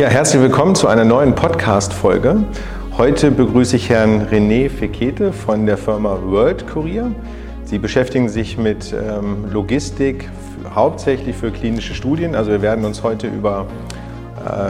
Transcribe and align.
Ja, 0.00 0.08
herzlich 0.08 0.40
willkommen 0.40 0.74
zu 0.74 0.88
einer 0.88 1.04
neuen 1.04 1.34
Podcast-Folge. 1.34 2.42
Heute 2.96 3.30
begrüße 3.30 3.76
ich 3.76 3.90
Herrn 3.90 4.28
René 4.28 4.70
Fekete 4.70 5.30
von 5.30 5.66
der 5.66 5.76
Firma 5.76 6.18
World 6.24 6.66
Courier. 6.66 7.12
Sie 7.64 7.76
beschäftigen 7.76 8.30
sich 8.30 8.56
mit 8.56 8.94
ähm, 8.94 9.44
Logistik 9.52 10.30
hauptsächlich 10.74 11.36
für 11.36 11.50
klinische 11.50 11.92
Studien. 11.92 12.34
Also 12.34 12.50
wir 12.50 12.62
werden 12.62 12.86
uns 12.86 13.02
heute 13.02 13.26
über 13.26 13.66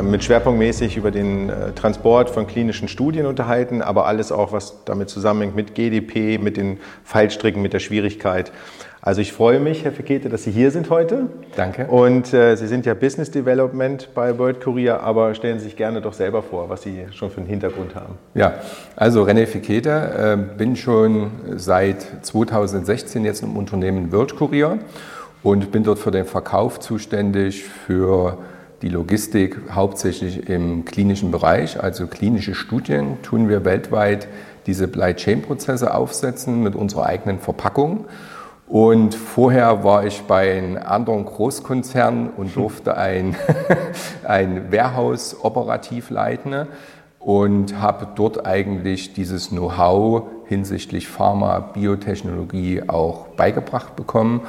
mit 0.02 0.24
schwerpunktmäßig 0.24 0.96
über 0.96 1.10
den 1.10 1.48
äh, 1.48 1.72
Transport 1.72 2.30
von 2.30 2.46
klinischen 2.46 2.88
Studien 2.88 3.26
unterhalten, 3.26 3.82
aber 3.82 4.06
alles 4.06 4.32
auch, 4.32 4.52
was 4.52 4.84
damit 4.84 5.08
zusammenhängt 5.10 5.54
mit 5.54 5.74
GDP, 5.74 6.38
mit 6.38 6.56
den 6.56 6.78
Fallstricken, 7.04 7.62
mit 7.62 7.72
der 7.72 7.78
Schwierigkeit. 7.78 8.52
Also 9.02 9.22
ich 9.22 9.32
freue 9.32 9.60
mich, 9.60 9.84
Herr 9.84 9.92
Fekete, 9.92 10.28
dass 10.28 10.44
Sie 10.44 10.50
hier 10.50 10.70
sind 10.70 10.90
heute. 10.90 11.26
Danke. 11.56 11.86
Und 11.86 12.34
äh, 12.34 12.54
Sie 12.56 12.66
sind 12.66 12.84
ja 12.84 12.92
Business 12.92 13.30
Development 13.30 14.10
bei 14.14 14.38
World 14.38 14.60
Courier, 14.60 15.00
aber 15.00 15.34
stellen 15.34 15.58
Sie 15.58 15.64
sich 15.64 15.76
gerne 15.76 16.02
doch 16.02 16.12
selber 16.12 16.42
vor, 16.42 16.68
was 16.68 16.82
Sie 16.82 17.06
schon 17.12 17.30
für 17.30 17.38
einen 17.38 17.48
Hintergrund 17.48 17.94
haben. 17.94 18.18
Ja, 18.34 18.54
also 18.96 19.24
René 19.24 19.46
Fekete, 19.46 19.90
äh, 19.90 20.58
bin 20.58 20.76
schon 20.76 21.30
seit 21.56 22.06
2016 22.26 23.24
jetzt 23.24 23.42
im 23.42 23.56
Unternehmen 23.56 24.12
World 24.12 24.36
Courier 24.36 24.78
und 25.42 25.72
bin 25.72 25.82
dort 25.82 25.98
für 25.98 26.10
den 26.10 26.26
Verkauf 26.26 26.78
zuständig, 26.78 27.64
für 27.64 28.36
die 28.82 28.88
Logistik 28.88 29.58
hauptsächlich 29.72 30.48
im 30.48 30.84
klinischen 30.84 31.30
Bereich, 31.30 31.82
also 31.82 32.06
klinische 32.06 32.54
Studien 32.54 33.20
tun 33.22 33.48
wir 33.48 33.64
weltweit 33.64 34.26
diese 34.66 34.84
Supply 34.84 35.14
Chain 35.14 35.42
Prozesse 35.42 35.94
aufsetzen 35.94 36.62
mit 36.62 36.74
unserer 36.74 37.06
eigenen 37.06 37.38
Verpackung. 37.38 38.06
Und 38.66 39.14
vorher 39.14 39.84
war 39.84 40.06
ich 40.06 40.22
bei 40.22 40.56
einem 40.56 40.76
anderen 40.76 41.24
Großkonzern 41.24 42.30
und 42.36 42.54
durfte 42.54 42.96
ein, 42.96 43.34
ein 44.24 44.72
Warehouse 44.72 45.36
operativ 45.42 46.08
leiten 46.10 46.68
und 47.18 47.80
habe 47.80 48.06
dort 48.14 48.46
eigentlich 48.46 49.12
dieses 49.12 49.50
Know-how 49.50 50.22
hinsichtlich 50.46 51.08
Pharma, 51.08 51.58
Biotechnologie 51.58 52.84
auch 52.86 53.26
beigebracht 53.28 53.96
bekommen, 53.96 54.42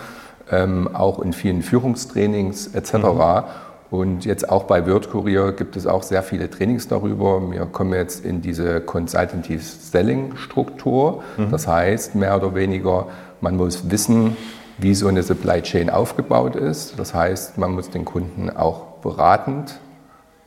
ähm, 0.52 0.88
auch 0.94 1.20
in 1.20 1.34
vielen 1.34 1.64
Führungstrainings 1.64 2.68
etc. 2.68 2.94
Mhm. 2.94 3.44
Und 3.92 4.24
jetzt 4.24 4.50
auch 4.50 4.64
bei 4.64 4.88
Word 4.88 5.12
Courier 5.12 5.52
gibt 5.52 5.76
es 5.76 5.86
auch 5.86 6.02
sehr 6.02 6.24
viele 6.24 6.50
Trainings 6.50 6.88
darüber. 6.88 7.42
Wir 7.52 7.66
kommen 7.66 7.94
jetzt 7.94 8.24
in 8.24 8.42
diese 8.42 8.80
Consultative 8.80 9.60
Selling 9.60 10.38
Struktur. 10.38 11.24
Mhm. 11.36 11.52
Das 11.52 11.68
heißt, 11.68 12.16
mehr 12.16 12.38
oder 12.38 12.56
weniger 12.56 13.08
man 13.42 13.58
muss 13.58 13.92
wissen, 13.92 14.38
wie 14.78 14.96
so 14.96 15.10
eine 15.10 15.24
Supply 15.24 15.62
Chain 15.62 15.90
aufgebaut 15.90 16.56
ist. 16.56 16.98
Das 16.98 17.14
heißt, 17.14 17.58
man 17.58 17.74
muss 17.74 17.90
den 17.90 18.06
Kunden 18.06 18.50
auch 18.50 19.00
beratend 19.02 19.78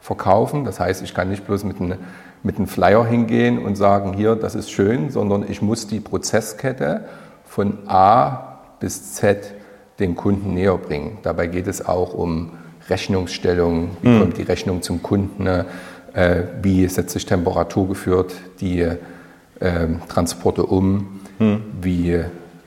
verkaufen. 0.00 0.64
Das 0.64 0.80
heißt, 0.80 1.02
ich 1.02 1.12
kann 1.12 1.28
nicht 1.28 1.46
bloß 1.46 1.64
mit 1.64 1.78
einem, 1.82 1.98
mit 2.42 2.56
einem 2.56 2.66
Flyer 2.66 3.04
hingehen 3.04 3.58
und 3.58 3.76
sagen, 3.76 4.14
hier, 4.14 4.36
das 4.36 4.54
ist 4.54 4.70
schön, 4.70 5.10
sondern 5.10 5.44
ich 5.46 5.60
muss 5.60 5.86
die 5.86 6.00
Prozesskette 6.00 7.04
von 7.44 7.86
A 7.88 8.60
bis 8.80 9.12
Z 9.12 9.52
den 9.98 10.16
Kunden 10.16 10.54
näher 10.54 10.78
bringen. 10.78 11.18
Dabei 11.22 11.46
geht 11.46 11.66
es 11.66 11.84
auch 11.84 12.14
um 12.14 12.52
Rechnungsstellung, 12.88 13.90
wie 14.02 14.08
mhm. 14.08 14.20
kommt 14.20 14.38
die 14.38 14.42
Rechnung 14.42 14.82
zum 14.82 15.02
Kunden, 15.02 15.46
äh, 15.46 16.42
wie 16.62 16.86
setzt 16.88 17.12
sich 17.12 17.26
Temperatur 17.26 17.88
geführt 17.88 18.34
die 18.60 18.80
äh, 18.80 18.96
Transporte 20.08 20.64
um, 20.64 21.20
mhm. 21.38 21.62
wie 21.80 22.20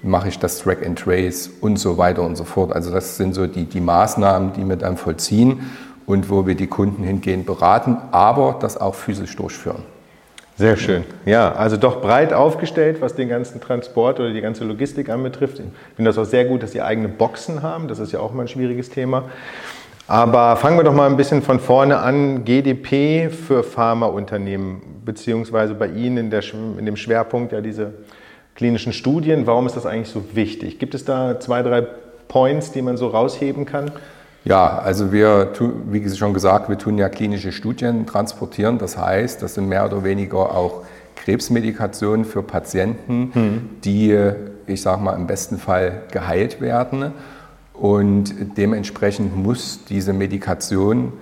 mache 0.03 0.29
ich 0.29 0.39
das 0.39 0.59
Track 0.59 0.85
and 0.85 0.99
Trace 0.99 1.49
und 1.61 1.77
so 1.77 1.97
weiter 1.97 2.23
und 2.23 2.35
so 2.35 2.43
fort. 2.43 2.73
Also 2.73 2.91
das 2.91 3.17
sind 3.17 3.33
so 3.33 3.47
die, 3.47 3.65
die 3.65 3.81
Maßnahmen, 3.81 4.53
die 4.53 4.67
wir 4.67 4.75
dann 4.75 4.97
vollziehen 4.97 5.61
und 6.05 6.29
wo 6.29 6.45
wir 6.47 6.55
die 6.55 6.67
Kunden 6.67 7.03
hingehen 7.03 7.45
beraten, 7.45 7.97
aber 8.11 8.57
das 8.59 8.77
auch 8.77 8.95
physisch 8.95 9.35
durchführen. 9.35 9.83
Sehr 10.55 10.75
schön. 10.75 11.03
Ja, 11.25 11.53
also 11.53 11.77
doch 11.77 12.02
breit 12.02 12.33
aufgestellt, 12.33 12.99
was 12.99 13.13
den 13.13 13.30
ganzen 13.30 13.61
Transport 13.61 14.19
oder 14.19 14.33
die 14.33 14.42
ganze 14.42 14.63
Logistik 14.63 15.08
anbetrifft. 15.09 15.59
Ich 15.59 15.95
finde 15.95 16.09
das 16.09 16.17
auch 16.17 16.25
sehr 16.25 16.45
gut, 16.45 16.63
dass 16.63 16.71
Sie 16.71 16.81
eigene 16.81 17.09
Boxen 17.09 17.61
haben. 17.61 17.87
Das 17.87 17.99
ist 17.99 18.11
ja 18.11 18.19
auch 18.19 18.33
mal 18.33 18.43
ein 18.43 18.47
schwieriges 18.47 18.89
Thema. 18.89 19.25
Aber 20.07 20.55
fangen 20.55 20.77
wir 20.77 20.83
doch 20.83 20.93
mal 20.93 21.09
ein 21.09 21.17
bisschen 21.17 21.41
von 21.41 21.59
vorne 21.59 21.97
an. 21.97 22.45
GDP 22.45 23.29
für 23.29 23.63
Pharmaunternehmen, 23.63 24.81
beziehungsweise 25.03 25.73
bei 25.73 25.87
Ihnen 25.87 26.17
in, 26.17 26.29
der, 26.29 26.43
in 26.77 26.85
dem 26.85 26.95
Schwerpunkt 26.95 27.51
ja 27.51 27.59
diese 27.59 27.93
klinischen 28.55 28.93
Studien. 28.93 29.45
Warum 29.45 29.65
ist 29.65 29.75
das 29.75 29.85
eigentlich 29.85 30.09
so 30.09 30.23
wichtig? 30.33 30.79
Gibt 30.79 30.95
es 30.95 31.03
da 31.03 31.39
zwei, 31.39 31.61
drei 31.61 31.85
Points, 32.27 32.71
die 32.71 32.81
man 32.81 32.95
so 32.95 33.07
rausheben 33.07 33.65
kann? 33.65 33.91
Ja, 34.45 34.79
also 34.79 35.11
wir, 35.11 35.51
wie 35.91 36.09
schon 36.09 36.33
gesagt, 36.33 36.69
wir 36.69 36.77
tun 36.77 36.97
ja 36.97 37.09
klinische 37.09 37.51
Studien 37.51 38.05
transportieren. 38.05 38.77
Das 38.77 38.97
heißt, 38.97 39.41
das 39.41 39.55
sind 39.55 39.67
mehr 39.67 39.85
oder 39.85 40.05
weniger 40.05 40.55
auch 40.55 40.83
Krebsmedikationen 41.17 42.23
für 42.23 42.43
Patienten, 42.43 43.31
hm. 43.33 43.69
die, 43.83 44.17
ich 44.67 44.81
sage 44.81 45.01
mal, 45.01 45.15
im 45.15 45.27
besten 45.27 45.57
Fall 45.57 46.03
geheilt 46.11 46.61
werden. 46.61 47.11
Und 47.80 48.58
dementsprechend 48.58 49.36
muss 49.36 49.86
diese 49.86 50.14
Medikation 50.14 51.14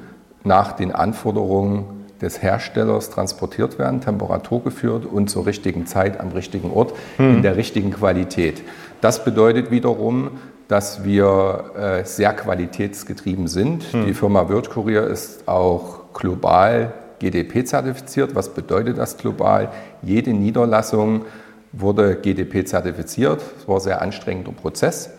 nach 0.43 0.73
den 0.73 0.93
Anforderungen 0.93 2.05
des 2.21 2.41
Herstellers 2.41 3.09
transportiert 3.09 3.77
werden, 3.77 3.99
temperaturgeführt 3.99 5.05
und 5.05 5.29
zur 5.29 5.45
richtigen 5.45 5.85
Zeit 5.85 6.19
am 6.19 6.29
richtigen 6.29 6.71
Ort 6.71 6.93
hm. 7.17 7.35
in 7.35 7.41
der 7.41 7.57
richtigen 7.57 7.91
Qualität. 7.91 8.61
Das 9.01 9.25
bedeutet 9.25 9.69
wiederum, 9.69 10.31
dass 10.67 11.03
wir 11.03 11.71
äh, 11.77 12.05
sehr 12.05 12.33
qualitätsgetrieben 12.33 13.47
sind. 13.47 13.83
Hm. 13.91 14.05
Die 14.05 14.13
Firma 14.13 14.49
WordCourier 14.49 15.03
ist 15.03 15.47
auch 15.47 16.13
global 16.13 16.93
GDP-zertifiziert. 17.19 18.33
Was 18.33 18.53
bedeutet 18.53 18.97
das 18.97 19.17
global? 19.17 19.69
Jede 20.01 20.33
Niederlassung 20.33 21.25
wurde 21.71 22.15
GDP-zertifiziert. 22.15 23.41
Es 23.59 23.67
war 23.67 23.75
ein 23.75 23.81
sehr 23.81 24.01
anstrengender 24.01 24.53
Prozess. 24.53 25.11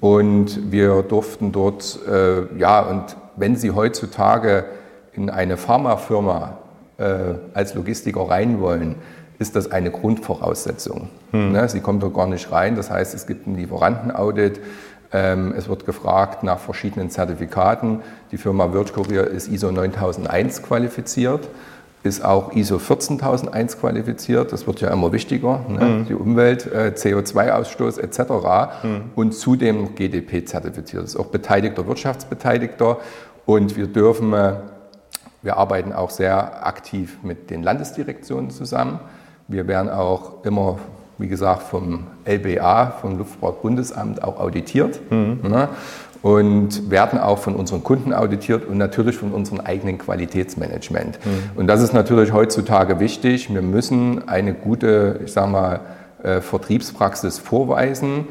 Und 0.00 0.72
wir 0.72 1.02
durften 1.02 1.52
dort, 1.52 1.98
äh, 2.06 2.56
ja, 2.58 2.80
und 2.80 3.16
wenn 3.36 3.56
Sie 3.56 3.70
heutzutage 3.70 4.64
in 5.12 5.30
eine 5.30 5.56
Pharmafirma 5.56 6.58
äh, 6.98 7.34
als 7.54 7.74
Logistiker 7.74 8.28
rein 8.28 8.60
wollen, 8.60 8.96
ist 9.38 9.54
das 9.54 9.70
eine 9.70 9.90
Grundvoraussetzung. 9.90 11.08
Hm. 11.30 11.52
Ne? 11.52 11.68
Sie 11.68 11.80
kommen 11.80 12.00
dort 12.00 12.14
gar 12.14 12.26
nicht 12.26 12.50
rein. 12.50 12.74
Das 12.74 12.90
heißt, 12.90 13.14
es 13.14 13.26
gibt 13.26 13.46
ein 13.46 13.56
Lieferantenaudit. 13.56 14.60
Ähm, 15.12 15.54
es 15.56 15.68
wird 15.68 15.86
gefragt 15.86 16.42
nach 16.42 16.58
verschiedenen 16.58 17.10
Zertifikaten. 17.10 18.00
Die 18.30 18.36
Firma 18.36 18.72
WordCourier 18.72 19.26
ist 19.26 19.48
ISO 19.48 19.70
9001 19.70 20.62
qualifiziert, 20.62 21.48
ist 22.02 22.24
auch 22.24 22.52
ISO 22.52 22.78
14001 22.78 23.78
qualifiziert. 23.78 24.52
Das 24.52 24.66
wird 24.66 24.80
ja 24.80 24.90
immer 24.90 25.12
wichtiger. 25.12 25.64
Ne? 25.68 25.80
Hm. 25.80 26.06
Die 26.06 26.14
Umwelt, 26.14 26.66
äh, 26.66 26.92
CO2-Ausstoß 26.94 27.98
etc. 27.98 28.82
Hm. 28.82 29.00
Und 29.14 29.32
zudem 29.32 29.94
GDP 29.94 30.44
zertifiziert. 30.44 31.02
Das 31.02 31.10
ist 31.10 31.16
auch 31.20 31.26
beteiligter 31.26 31.86
Wirtschaftsbeteiligter. 31.86 32.98
Und 33.46 33.76
wir 33.76 33.86
dürfen 33.86 34.32
äh, 34.32 34.54
wir 35.42 35.56
arbeiten 35.56 35.92
auch 35.92 36.10
sehr 36.10 36.66
aktiv 36.66 37.18
mit 37.22 37.50
den 37.50 37.62
Landesdirektionen 37.62 38.50
zusammen. 38.50 38.98
Wir 39.46 39.68
werden 39.68 39.88
auch 39.88 40.44
immer, 40.44 40.78
wie 41.16 41.28
gesagt, 41.28 41.62
vom 41.62 42.08
LBA, 42.26 42.90
vom 43.00 43.18
Luftfahrtbundesamt 43.18 44.22
auch 44.22 44.40
auditiert. 44.40 45.00
Mhm. 45.10 45.38
Ne? 45.42 45.68
Und 46.20 46.90
werden 46.90 47.18
auch 47.18 47.38
von 47.38 47.54
unseren 47.54 47.84
Kunden 47.84 48.12
auditiert 48.12 48.66
und 48.66 48.76
natürlich 48.76 49.16
von 49.16 49.32
unserem 49.32 49.60
eigenen 49.60 49.98
Qualitätsmanagement. 49.98 51.24
Mhm. 51.24 51.60
Und 51.60 51.66
das 51.68 51.80
ist 51.80 51.92
natürlich 51.92 52.32
heutzutage 52.32 52.98
wichtig. 52.98 53.52
Wir 53.52 53.62
müssen 53.62 54.28
eine 54.28 54.52
gute, 54.52 55.20
ich 55.24 55.32
sage 55.32 55.48
mal, 55.48 55.80
äh, 56.22 56.40
Vertriebspraxis 56.40 57.38
vorweisen. 57.38 58.26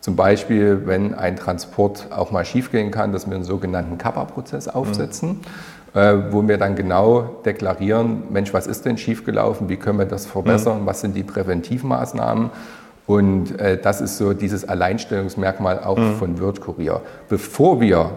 Zum 0.00 0.16
Beispiel, 0.16 0.82
wenn 0.84 1.14
ein 1.14 1.36
Transport 1.36 2.08
auch 2.10 2.32
mal 2.32 2.44
schiefgehen 2.44 2.90
kann, 2.90 3.12
dass 3.12 3.26
wir 3.26 3.36
einen 3.36 3.44
sogenannten 3.44 3.96
Kappa-Prozess 3.96 4.68
aufsetzen. 4.68 5.28
Mhm. 5.28 5.40
Äh, 5.94 6.32
wo 6.32 6.46
wir 6.48 6.56
dann 6.56 6.74
genau 6.74 7.42
deklarieren, 7.44 8.22
Mensch, 8.30 8.54
was 8.54 8.66
ist 8.66 8.86
denn 8.86 8.96
schiefgelaufen, 8.96 9.68
wie 9.68 9.76
können 9.76 9.98
wir 9.98 10.06
das 10.06 10.24
verbessern, 10.24 10.82
mhm. 10.82 10.86
was 10.86 11.02
sind 11.02 11.14
die 11.14 11.22
Präventivmaßnahmen. 11.22 12.48
Und 13.06 13.58
äh, 13.60 13.78
das 13.80 14.00
ist 14.00 14.18
so 14.18 14.32
dieses 14.32 14.68
Alleinstellungsmerkmal 14.68 15.80
auch 15.80 15.98
mhm. 15.98 16.14
von 16.16 16.40
WordCourier. 16.40 17.00
Bevor 17.28 17.80
wir 17.80 18.10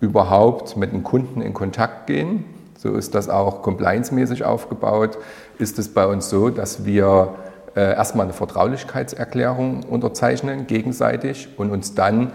überhaupt 0.00 0.76
mit 0.76 0.92
dem 0.92 1.02
Kunden 1.02 1.40
in 1.40 1.54
Kontakt 1.54 2.06
gehen, 2.06 2.44
so 2.76 2.94
ist 2.94 3.14
das 3.14 3.28
auch 3.28 3.62
compliance-mäßig 3.62 4.44
aufgebaut, 4.44 5.18
ist 5.58 5.78
es 5.78 5.88
bei 5.88 6.06
uns 6.06 6.28
so, 6.28 6.50
dass 6.50 6.84
wir 6.84 7.34
äh, 7.74 7.80
erstmal 7.94 8.26
eine 8.26 8.34
Vertraulichkeitserklärung 8.34 9.84
unterzeichnen 9.84 10.66
gegenseitig 10.66 11.48
und 11.56 11.70
uns 11.70 11.94
dann 11.94 12.32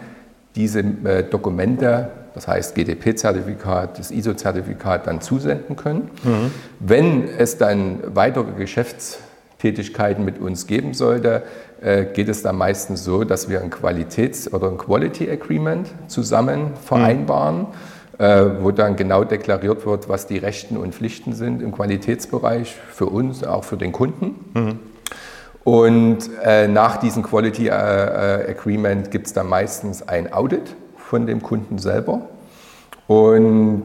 diese 0.56 0.80
äh, 0.80 1.24
Dokumente 1.24 2.10
das 2.34 2.48
heißt 2.48 2.76
GDP-Zertifikat, 2.76 4.00
das 4.00 4.12
ISO-Zertifikat 4.12 5.08
dann 5.08 5.22
zusenden 5.22 5.76
können. 5.76 6.10
Mhm. 6.24 6.52
Wenn 6.80 7.28
es 7.28 7.58
dann 7.58 8.00
weitere 8.16 8.52
Geschäftstätigkeiten 8.54 10.24
mit 10.24 10.40
uns 10.40 10.68
geben 10.68 10.94
sollte, 10.94 11.44
geht 11.82 12.28
es 12.28 12.42
dann 12.42 12.58
meistens 12.58 13.04
so, 13.04 13.24
dass 13.24 13.50
wir 13.50 13.62
ein 13.62 13.70
Qualitäts- 13.70 14.52
oder 14.54 14.68
ein 14.68 14.78
Quality 14.78 15.30
Agreement 15.30 15.88
zusammen 16.08 16.74
vereinbaren. 16.84 17.60
Mhm. 17.60 17.68
äh, 18.20 18.62
wo 18.62 18.72
dann 18.72 18.98
genau 18.98 19.24
deklariert 19.24 19.86
wird, 19.86 20.10
was 20.10 20.28
die 20.28 20.38
Rechten 20.38 20.76
und 20.76 20.94
Pflichten 20.94 21.34
sind 21.34 21.62
im 21.62 21.72
Qualitätsbereich 21.72 22.76
für 22.92 23.06
uns, 23.06 23.46
auch 23.46 23.64
für 23.64 23.78
den 23.78 23.94
Kunden. 23.94 24.36
Mhm. 24.54 24.80
Und 25.64 26.30
äh, 26.44 26.68
nach 26.68 26.98
diesem 26.98 27.24
Quality 27.24 27.68
äh, 27.68 27.72
äh 27.72 28.52
Agreement 28.52 29.12
gibt 29.12 29.28
es 29.28 29.34
dann 29.34 29.48
meistens 29.48 30.08
ein 30.08 30.32
Audit 30.34 30.76
von 30.98 31.28
dem 31.28 31.42
Kunden 31.42 31.80
selber. 31.80 32.22
Und 33.08 33.84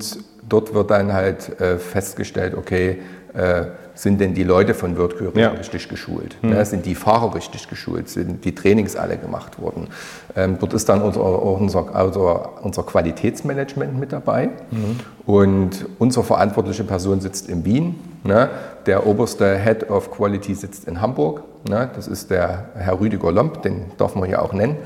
dort 0.49 0.75
wird 0.75 0.91
dann 0.91 1.13
halt 1.13 1.61
äh, 1.61 1.79
festgestellt, 1.79 2.55
okay, 2.55 2.99
äh, 3.35 3.67
sind 3.95 4.21
denn 4.21 4.35
die 4.35 4.43
Leute 4.43 4.75
von 4.75 4.99
WordCury 4.99 5.41
ja. 5.41 5.51
richtig 5.51 5.89
geschult? 5.89 6.37
Mhm. 6.43 6.51
Ne? 6.51 6.65
Sind 6.65 6.85
die 6.87 6.95
Fahrer 6.95 7.35
richtig 7.35 7.69
geschult? 7.69 8.09
Sind 8.09 8.45
die 8.45 8.55
Trainings 8.55 8.97
alle 8.97 9.17
gemacht 9.17 9.61
worden? 9.61 9.89
Ähm, 10.37 10.57
dort 10.59 10.75
ist 10.75 10.89
dann 10.89 11.03
unser, 11.03 11.43
unser, 11.43 11.95
also 11.95 12.41
unser 12.63 12.83
Qualitätsmanagement 12.83 13.99
mit 13.99 14.13
dabei. 14.13 14.51
Mhm. 14.71 15.01
Und 15.27 15.87
unsere 15.99 16.25
verantwortliche 16.25 16.85
Person 16.85 17.21
sitzt 17.21 17.49
in 17.49 17.65
Wien. 17.65 17.95
Ne? 18.25 18.49
Der 18.87 19.07
oberste 19.07 19.59
Head 19.59 19.91
of 19.91 20.11
Quality 20.11 20.55
sitzt 20.55 20.87
in 20.89 21.01
Hamburg. 21.01 21.43
Ne? 21.69 21.89
Das 21.95 22.09
ist 22.09 22.31
der 22.31 22.71
Herr 22.75 23.01
Rüdiger 23.01 23.33
Lomp, 23.33 23.63
den 23.63 23.87
darf 23.97 24.15
man 24.17 24.29
ja 24.29 24.41
auch 24.41 24.53
nennen. 24.53 24.77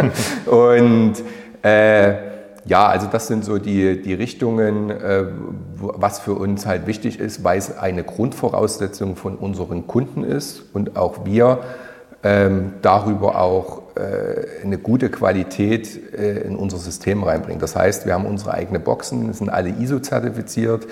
Und 0.46 1.14
äh, 1.62 2.33
ja, 2.66 2.86
also 2.86 3.06
das 3.06 3.26
sind 3.26 3.44
so 3.44 3.58
die, 3.58 4.00
die 4.00 4.14
Richtungen, 4.14 4.90
äh, 4.90 5.24
was 5.76 6.20
für 6.20 6.34
uns 6.34 6.66
halt 6.66 6.86
wichtig 6.86 7.20
ist, 7.20 7.44
weil 7.44 7.58
es 7.58 7.76
eine 7.76 8.04
Grundvoraussetzung 8.04 9.16
von 9.16 9.36
unseren 9.36 9.86
Kunden 9.86 10.24
ist 10.24 10.62
und 10.72 10.96
auch 10.96 11.26
wir 11.26 11.60
ähm, 12.22 12.72
darüber 12.80 13.38
auch 13.40 13.82
äh, 13.96 14.64
eine 14.64 14.78
gute 14.78 15.10
Qualität 15.10 16.14
äh, 16.14 16.40
in 16.40 16.56
unser 16.56 16.78
System 16.78 17.22
reinbringen. 17.22 17.60
Das 17.60 17.76
heißt, 17.76 18.06
wir 18.06 18.14
haben 18.14 18.24
unsere 18.24 18.54
eigenen 18.54 18.82
Boxen, 18.82 19.30
sind 19.34 19.50
alle 19.50 19.68
ISO-zertifiziert. 19.68 20.86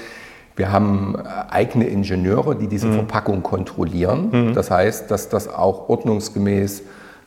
Wir 0.57 0.71
haben 0.71 1.17
eigene 1.17 1.87
Ingenieure, 1.87 2.55
die 2.55 2.67
diese 2.67 2.89
mhm. 2.89 2.95
Verpackung 2.95 3.43
kontrollieren. 3.43 4.29
Mhm. 4.31 4.55
Das 4.55 4.71
heißt, 4.71 5.11
dass 5.11 5.31
das 5.31 5.49
auch 5.49 5.89
ordnungsgemäß 5.89 6.83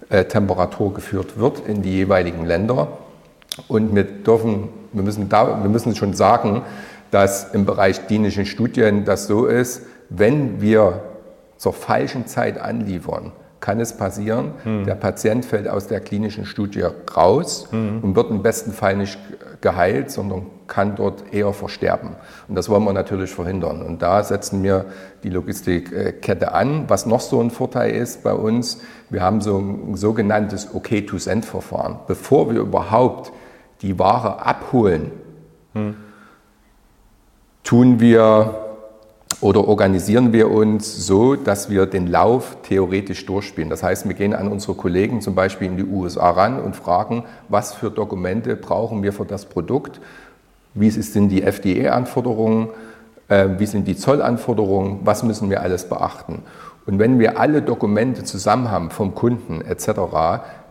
äh, 0.09 0.25
Temperatur 0.25 0.94
geführt 0.94 1.39
wird 1.39 1.68
in 1.68 1.81
die 1.81 1.94
jeweiligen 1.94 2.45
Länder. 2.45 2.89
Und 3.68 3.96
wir 3.96 4.04
dürfen, 4.04 4.69
wir 4.92 5.04
müssen, 5.04 5.30
da, 5.30 5.62
wir 5.63 5.69
müssen 5.69 5.96
schon 5.96 6.13
sagen, 6.13 6.63
dass 7.12 7.54
im 7.54 7.66
Bereich 7.66 8.07
klinischen 8.07 8.46
Studien 8.46 9.06
das 9.06 9.28
so 9.28 9.46
ist, 9.46 9.84
wenn 10.10 10.62
wir 10.62 11.02
zur 11.57 11.74
falschen 11.74 12.28
Zeit 12.28 12.60
anliefern, 12.60 13.31
kann 13.62 13.80
es 13.80 13.98
passieren, 13.98 14.52
hm. 14.63 14.86
der 14.86 14.96
Patient 14.96 15.44
fällt 15.44 15.68
aus 15.68 15.88
der 15.88 16.00
klinischen 16.00 16.46
Studie 16.46 16.86
raus 17.16 17.68
hm. 17.72 18.04
und 18.04 18.16
wird 18.16 18.30
im 18.30 18.44
besten 18.44 18.72
Fall 18.72 18.98
nicht 18.98 19.18
geheilt, 19.62 20.12
sondern 20.12 20.46
kann 20.68 20.96
dort 20.96 21.34
eher 21.34 21.54
versterben. 21.54 22.12
Und 22.48 22.56
das 22.56 22.69
wollen 22.69 22.84
wir 22.84 22.94
natürlich 22.94 23.31
verhindern. 23.31 23.81
Und 23.81 24.02
da 24.02 24.24
setzen 24.24 24.62
wir 24.62 24.86
die 25.24 25.30
Logistikkette 25.30 26.54
an. 26.54 26.86
Was 26.88 27.06
noch 27.06 27.22
so 27.22 27.42
ein 27.42 27.50
Vorteil 27.50 27.92
ist 27.92 28.24
bei 28.24 28.34
uns, 28.34 28.81
wir 29.10 29.22
haben 29.22 29.42
so 29.42 29.57
ein 29.57 29.96
sogenanntes 29.96 30.74
OK-to-Send-Verfahren. 30.74 32.00
Bevor 32.07 32.52
wir 32.52 32.62
überhaupt 32.62 33.31
die 33.86 34.00
Ware 34.00 34.44
abholen, 34.44 35.12
hm. 35.74 35.96
tun 37.64 38.00
wir 38.00 38.66
oder 39.42 39.68
organisieren 39.68 40.34
wir 40.34 40.50
uns 40.50 41.06
so, 41.06 41.36
dass 41.36 41.70
wir 41.70 41.86
den 41.86 42.08
Lauf 42.08 42.58
theoretisch 42.64 43.28
durchspielen. 43.28 43.70
Das 43.70 43.84
heißt, 43.84 44.08
wir 44.08 44.16
gehen 44.16 44.34
an 44.34 44.48
unsere 44.48 44.74
Kollegen 44.74 45.22
zum 45.22 45.36
Beispiel 45.36 45.68
in 45.68 45.78
die 45.78 45.84
USA 45.84 46.32
ran 46.32 46.60
und 46.60 46.76
fragen, 46.76 47.26
was 47.48 47.74
für 47.74 47.92
Dokumente 47.92 48.56
brauchen 48.56 49.04
wir 49.04 49.14
für 49.14 49.26
das 49.26 49.46
Produkt, 49.46 50.02
wie 50.74 50.90
sind 50.90 51.30
die 51.30 51.44
FDA-Anforderungen, 51.44 52.70
äh, 53.28 53.50
wie 53.58 53.68
sind 53.68 53.88
die 53.88 53.96
Zollanforderungen, 53.96 55.02
was 55.04 55.22
müssen 55.22 55.52
wir 55.52 55.62
alles 55.62 55.88
beachten. 55.88 56.42
Und 56.88 56.98
wenn 56.98 57.20
wir 57.20 57.40
alle 57.40 57.62
Dokumente 57.62 58.24
zusammen 58.24 58.72
haben 58.72 58.90
vom 58.90 59.14
Kunden 59.14 59.62
etc., 59.62 59.90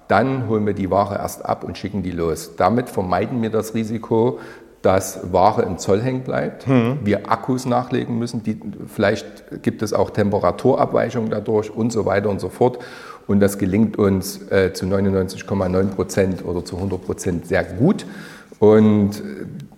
dann 0.09 0.49
holen 0.49 0.67
wir 0.67 0.75
die 0.75 0.91
Ware 0.91 1.17
erst 1.17 1.45
ab 1.45 1.65
und 1.65 1.79
schicken 1.79 2.03
die 2.03 2.11
los. 2.11 2.53
Damit 2.57 2.89
vermeiden 2.89 3.41
wir 3.43 3.51
das 3.51 3.75
Risiko, 3.75 4.39
dass 4.83 5.33
Ware 5.33 5.63
im 5.63 5.79
Zoll 5.79 6.03
hängen 6.03 6.25
bleibt, 6.25 6.67
mhm. 6.67 6.99
wir 7.05 7.31
Akkus 7.31 7.65
nachlegen 7.65 8.19
müssen, 8.19 8.43
die, 8.43 8.61
vielleicht 8.87 9.63
gibt 9.63 9.83
es 9.83 9.95
auch 9.95 10.11
Temperaturabweichungen 10.11 11.31
dadurch 11.31 11.75
und 11.75 11.91
so 11.91 12.05
weiter 12.05 12.29
und 12.29 12.39
so 12.39 12.51
fort. 12.51 12.79
Und 13.27 13.41
das 13.41 13.57
gelingt 13.57 13.97
uns 13.97 14.51
äh, 14.51 14.75
zu 14.75 14.85
99,9 14.85 15.87
Prozent 15.87 16.45
oder 16.45 16.63
zu 16.65 16.77
100 16.77 17.03
Prozent 17.03 17.47
sehr 17.47 17.65
gut. 17.65 18.05
Und 18.59 19.23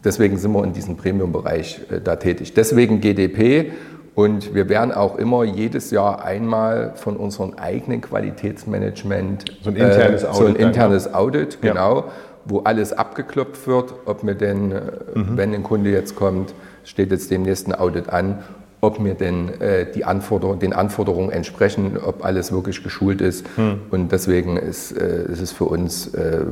deswegen 0.05 0.37
sind 0.37 0.53
wir 0.53 0.65
in 0.65 0.73
diesem 0.73 0.97
Premium-Bereich 0.97 1.81
äh, 1.91 2.01
da 2.01 2.17
tätig. 2.17 2.55
Deswegen 2.55 3.01
GDP 3.01 3.73
und 4.17 4.55
wir 4.55 4.71
werden 4.71 4.93
auch 4.93 5.17
immer 5.17 5.45
jedes 5.45 5.91
Jahr 5.91 6.25
einmal 6.25 6.93
von 6.97 7.19
unserem 7.19 7.53
eigenen 7.59 8.01
Qualitätsmanagement 8.01 9.45
so 9.63 9.69
ein 9.69 9.77
internes 9.77 10.25
Audit, 10.25 10.37
so 10.37 10.47
ein 10.47 10.57
internes 10.57 11.15
Audit 11.15 11.61
genau, 11.61 11.97
ja. 11.97 12.05
wo 12.47 12.61
alles 12.61 12.95
abgeklopft 12.95 13.67
wird, 13.67 13.93
ob 14.07 14.23
mir 14.23 14.35
denn, 14.35 14.73
äh, 14.73 14.81
mhm. 15.15 15.37
wenn 15.37 15.55
ein 15.55 15.63
Kunde 15.63 15.91
jetzt 15.91 16.17
kommt, 16.17 16.55
steht 16.85 17.11
jetzt 17.11 17.31
dem 17.31 17.43
nächsten 17.43 17.75
Audit 17.75 18.09
an, 18.09 18.43
ob 18.81 19.01
mir 19.01 19.13
denn 19.13 19.61
äh, 19.61 19.93
die 19.93 20.07
Anforder 20.07 20.57
den 20.57 20.73
Anforderungen 20.73 21.31
entsprechen, 21.31 21.99
ob 22.03 22.25
alles 22.25 22.53
wirklich 22.53 22.83
geschult 22.83 23.21
ist. 23.21 23.45
Mhm. 23.59 23.81
Und 23.91 24.13
deswegen 24.13 24.57
ist, 24.57 24.93
äh, 24.93 25.31
ist 25.31 25.43
es 25.43 25.53
für 25.53 25.65
uns 25.67 26.15
äh, 26.15 26.47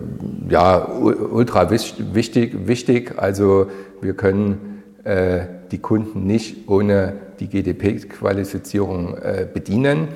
ja, 0.50 0.86
ultra 0.86 1.70
wichtig, 1.70 2.66
wichtig. 2.66 3.14
Also 3.16 3.68
wir 4.02 4.12
können 4.12 4.82
äh, 5.04 5.46
die 5.70 5.78
Kunden 5.78 6.26
nicht 6.26 6.68
ohne 6.68 7.23
die 7.40 7.48
GDP-Qualifizierung 7.48 9.16
äh, 9.18 9.46
bedienen. 9.52 10.08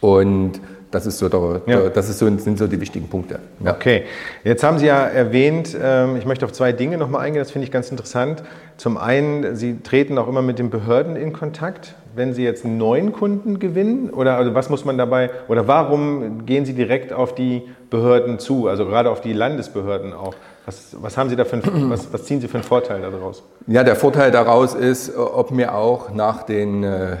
Und 0.00 0.60
das, 0.90 1.06
ist 1.06 1.18
so 1.18 1.28
der, 1.28 1.62
ja. 1.66 1.88
das 1.88 2.08
ist 2.08 2.18
so, 2.18 2.38
sind 2.38 2.58
so 2.58 2.66
die 2.66 2.80
wichtigen 2.80 3.08
Punkte. 3.08 3.40
Ja. 3.64 3.72
Okay, 3.72 4.04
jetzt 4.44 4.62
haben 4.62 4.78
Sie 4.78 4.86
ja 4.86 5.04
erwähnt, 5.04 5.76
ähm, 5.80 6.16
ich 6.16 6.24
möchte 6.24 6.44
auf 6.44 6.52
zwei 6.52 6.72
Dinge 6.72 6.98
nochmal 6.98 7.22
eingehen, 7.22 7.40
das 7.40 7.50
finde 7.50 7.64
ich 7.64 7.72
ganz 7.72 7.90
interessant. 7.90 8.42
Zum 8.76 8.96
einen, 8.96 9.56
Sie 9.56 9.80
treten 9.82 10.18
auch 10.18 10.28
immer 10.28 10.42
mit 10.42 10.58
den 10.58 10.70
Behörden 10.70 11.16
in 11.16 11.32
Kontakt, 11.32 11.94
wenn 12.14 12.32
Sie 12.32 12.44
jetzt 12.44 12.64
einen 12.64 12.78
neuen 12.78 13.12
Kunden 13.12 13.58
gewinnen? 13.58 14.10
Oder 14.10 14.36
also 14.36 14.54
was 14.54 14.70
muss 14.70 14.84
man 14.84 14.96
dabei, 14.96 15.30
oder 15.48 15.66
warum 15.66 16.46
gehen 16.46 16.64
Sie 16.64 16.74
direkt 16.74 17.12
auf 17.12 17.34
die 17.34 17.62
Behörden 17.90 18.38
zu, 18.38 18.68
also 18.68 18.86
gerade 18.86 19.10
auf 19.10 19.20
die 19.20 19.32
Landesbehörden 19.32 20.12
auch? 20.12 20.34
Was, 20.66 20.96
was, 20.98 21.16
haben 21.18 21.28
Sie 21.28 21.36
da 21.36 21.44
für 21.44 21.56
ein, 21.56 21.90
was, 21.90 22.10
was, 22.10 22.24
ziehen 22.24 22.40
Sie 22.40 22.48
für 22.48 22.54
einen 22.54 22.64
Vorteil 22.64 23.02
daraus? 23.02 23.42
Ja, 23.66 23.84
der 23.84 23.96
Vorteil 23.96 24.30
daraus 24.30 24.74
ist, 24.74 25.14
ob 25.14 25.54
wir 25.54 25.74
auch 25.74 26.10
nach 26.10 26.44
den 26.44 26.82
äh, 26.82 27.16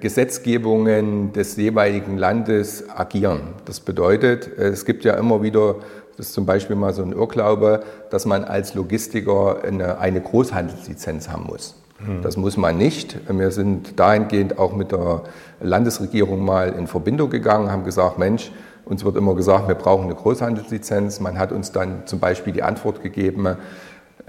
Gesetzgebungen 0.00 1.34
des 1.34 1.56
jeweiligen 1.56 2.16
Landes 2.16 2.88
agieren. 2.88 3.54
Das 3.66 3.80
bedeutet, 3.80 4.46
es 4.56 4.86
gibt 4.86 5.04
ja 5.04 5.14
immer 5.14 5.42
wieder, 5.42 5.76
das 6.16 6.28
ist 6.28 6.32
zum 6.32 6.46
Beispiel 6.46 6.76
mal 6.76 6.94
so 6.94 7.02
ein 7.02 7.12
Irrglaube, 7.12 7.82
dass 8.10 8.24
man 8.24 8.44
als 8.44 8.72
Logistiker 8.72 9.62
eine, 9.62 9.98
eine 9.98 10.22
Großhandelslizenz 10.22 11.28
haben 11.28 11.44
muss. 11.44 11.74
Hm. 12.04 12.22
Das 12.22 12.38
muss 12.38 12.56
man 12.56 12.78
nicht. 12.78 13.18
Wir 13.28 13.50
sind 13.50 13.98
dahingehend 14.00 14.58
auch 14.58 14.74
mit 14.74 14.92
der 14.92 15.24
Landesregierung 15.60 16.42
mal 16.42 16.70
in 16.70 16.86
Verbindung 16.86 17.28
gegangen, 17.28 17.70
haben 17.70 17.84
gesagt, 17.84 18.18
Mensch, 18.18 18.50
uns 18.88 19.04
wird 19.04 19.16
immer 19.16 19.34
gesagt, 19.34 19.68
wir 19.68 19.74
brauchen 19.74 20.04
eine 20.04 20.14
Großhandelslizenz. 20.14 21.20
Man 21.20 21.38
hat 21.38 21.52
uns 21.52 21.72
dann 21.72 22.06
zum 22.06 22.20
Beispiel 22.20 22.52
die 22.52 22.62
Antwort 22.62 23.02
gegeben, 23.02 23.56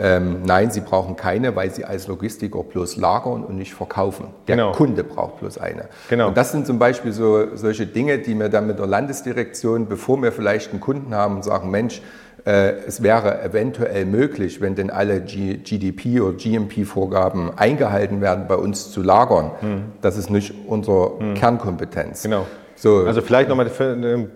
ähm, 0.01 0.43
nein, 0.45 0.71
Sie 0.71 0.79
brauchen 0.79 1.17
keine, 1.17 1.55
weil 1.57 1.71
Sie 1.71 1.83
als 1.83 2.07
Logistiker 2.07 2.63
bloß 2.63 2.95
lagern 2.95 3.43
und 3.43 3.57
nicht 3.57 3.73
verkaufen. 3.73 4.27
Der 4.47 4.55
genau. 4.55 4.71
Kunde 4.71 5.03
braucht 5.03 5.39
bloß 5.39 5.57
eine. 5.57 5.89
Genau. 6.09 6.29
Und 6.29 6.37
das 6.37 6.53
sind 6.53 6.65
zum 6.65 6.79
Beispiel 6.79 7.11
so, 7.11 7.55
solche 7.55 7.85
Dinge, 7.85 8.19
die 8.19 8.33
wir 8.33 8.47
dann 8.47 8.65
mit 8.65 8.79
der 8.79 8.87
Landesdirektion, 8.87 9.87
bevor 9.87 10.21
wir 10.21 10.31
vielleicht 10.31 10.71
einen 10.71 10.79
Kunden 10.79 11.13
haben 11.13 11.35
und 11.35 11.43
sagen, 11.43 11.69
Mensch, 11.69 12.01
äh, 12.45 12.75
es 12.87 13.03
wäre 13.03 13.43
eventuell 13.43 14.05
möglich, 14.05 14.61
wenn 14.61 14.75
denn 14.75 14.89
alle 14.89 15.19
G 15.19 15.57
GDP 15.57 16.21
oder 16.21 16.37
GMP-Vorgaben 16.37 17.51
eingehalten 17.57 18.21
werden, 18.21 18.45
bei 18.47 18.55
uns 18.55 18.91
zu 18.91 19.03
lagern. 19.03 19.51
Hm. 19.59 19.81
Das 20.01 20.17
ist 20.17 20.29
nicht 20.29 20.53
unsere 20.65 21.19
hm. 21.19 21.33
Kernkompetenz. 21.33 22.23
Genau. 22.23 22.45
So. 22.79 23.03
Also 23.05 23.21
vielleicht 23.21 23.49
nochmal 23.49 23.69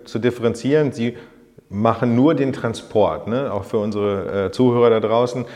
zu 0.04 0.18
differenzieren, 0.18 0.92
Sie 0.92 1.16
machen 1.70 2.14
nur 2.14 2.34
den 2.34 2.52
Transport, 2.52 3.26
ne? 3.26 3.52
auch 3.52 3.64
für 3.64 3.78
unsere 3.78 4.46
äh, 4.46 4.50
Zuhörer 4.52 4.90
da 4.90 5.00
draußen. 5.00 5.46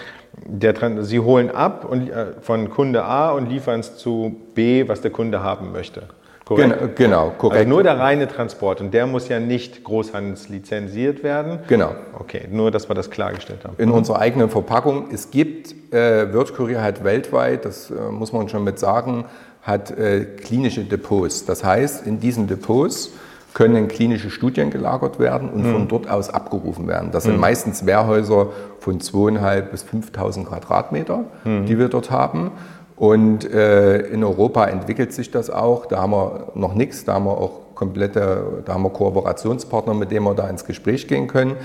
Der, 0.46 0.74
Sie 1.04 1.20
holen 1.20 1.50
ab 1.50 1.84
und, 1.84 2.08
äh, 2.08 2.32
von 2.40 2.70
Kunde 2.70 3.04
A 3.04 3.30
und 3.30 3.48
liefern 3.48 3.80
es 3.80 3.96
zu 3.96 4.36
B, 4.54 4.88
was 4.88 5.00
der 5.00 5.10
Kunde 5.10 5.42
haben 5.42 5.72
möchte. 5.72 6.04
Korrekt? 6.48 6.78
Genau, 6.78 6.92
genau, 6.94 7.30
korrekt. 7.36 7.58
Also 7.58 7.68
nur 7.68 7.82
der 7.82 7.98
reine 7.98 8.26
Transport 8.26 8.80
und 8.80 8.94
der 8.94 9.06
muss 9.06 9.28
ja 9.28 9.38
nicht 9.38 9.84
großhandelslizenziert 9.84 11.22
werden. 11.22 11.58
Genau. 11.68 11.94
Okay, 12.18 12.48
nur, 12.50 12.70
dass 12.70 12.88
wir 12.88 12.94
das 12.94 13.10
klargestellt 13.10 13.64
haben. 13.64 13.74
In 13.76 13.90
unserer 13.90 14.18
eigenen 14.20 14.48
Verpackung. 14.48 15.08
Es 15.12 15.30
gibt 15.30 15.74
äh, 15.92 16.32
Wirtskurier 16.32 16.80
halt 16.80 17.04
weltweit, 17.04 17.66
das 17.66 17.90
äh, 17.90 17.94
muss 18.10 18.32
man 18.32 18.48
schon 18.48 18.64
mit 18.64 18.78
sagen, 18.78 19.26
hat 19.62 19.90
äh, 19.90 20.24
klinische 20.24 20.84
Depots. 20.84 21.44
Das 21.44 21.64
heißt, 21.64 22.06
in 22.06 22.20
diesen 22.20 22.46
Depots 22.46 23.10
können 23.54 23.76
in 23.76 23.88
klinische 23.88 24.30
Studien 24.30 24.70
gelagert 24.70 25.18
werden 25.18 25.48
und 25.48 25.64
mhm. 25.64 25.72
von 25.72 25.88
dort 25.88 26.08
aus 26.08 26.30
abgerufen 26.30 26.86
werden. 26.86 27.10
Das 27.10 27.24
sind 27.24 27.34
mhm. 27.34 27.40
meistens 27.40 27.86
Wehrhäuser 27.86 28.48
von 28.78 29.00
2.500 29.00 29.62
bis 29.62 29.84
5.000 29.84 30.44
Quadratmeter, 30.44 31.24
mhm. 31.44 31.66
die 31.66 31.78
wir 31.78 31.88
dort 31.88 32.10
haben. 32.10 32.52
Und 32.96 33.50
äh, 33.50 33.98
in 34.08 34.24
Europa 34.24 34.66
entwickelt 34.66 35.12
sich 35.12 35.30
das 35.30 35.50
auch. 35.50 35.86
Da 35.86 35.98
haben 35.98 36.10
wir 36.10 36.48
noch 36.54 36.74
nichts, 36.74 37.04
da 37.04 37.14
haben 37.14 37.26
wir 37.26 37.38
auch 37.38 37.74
komplette, 37.74 38.62
da 38.64 38.74
haben 38.74 38.82
wir 38.82 38.90
Kooperationspartner, 38.90 39.94
mit 39.94 40.10
denen 40.10 40.24
wir 40.24 40.34
da 40.34 40.48
ins 40.48 40.64
Gespräch 40.64 41.06
gehen 41.06 41.28
können. 41.28 41.56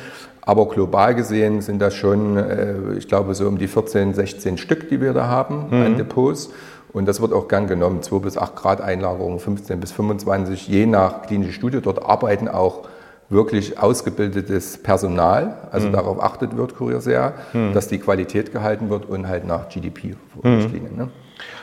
Aber 0.41 0.67
global 0.67 1.15
gesehen 1.15 1.61
sind 1.61 1.79
das 1.79 1.95
schon, 1.95 2.37
äh, 2.37 2.93
ich 2.97 3.07
glaube, 3.07 3.33
so 3.33 3.47
um 3.47 3.57
die 3.57 3.67
14, 3.67 4.13
16 4.13 4.57
Stück, 4.57 4.89
die 4.89 5.01
wir 5.01 5.13
da 5.13 5.27
haben 5.27 5.67
mhm. 5.69 5.81
an 5.85 5.97
Depots. 5.97 6.49
Und 6.93 7.07
das 7.07 7.21
wird 7.21 7.33
auch 7.33 7.47
gern 7.47 7.67
genommen. 7.67 8.03
2 8.03 8.19
bis 8.19 8.37
8 8.37 8.55
Grad 8.55 8.81
Einlagerung, 8.81 9.39
15 9.39 9.79
bis 9.79 9.91
25, 9.91 10.67
je 10.67 10.85
nach 10.85 11.23
klinische 11.23 11.53
Studie. 11.53 11.81
Dort 11.81 12.05
arbeiten 12.05 12.47
auch 12.47 12.87
wirklich 13.29 13.79
ausgebildetes 13.79 14.77
Personal. 14.77 15.57
Also 15.71 15.87
mhm. 15.87 15.93
darauf 15.93 16.23
achtet 16.23 16.55
wird 16.55 16.75
Kurier 16.75 17.01
sehr, 17.01 17.33
mhm. 17.53 17.73
dass 17.73 17.87
die 17.87 17.97
Qualität 17.97 18.51
gehalten 18.51 18.89
wird 18.89 19.09
und 19.09 19.27
halt 19.27 19.45
nach 19.45 19.69
GDP-Richtlinien. 19.69 20.95
Ne? 20.95 21.09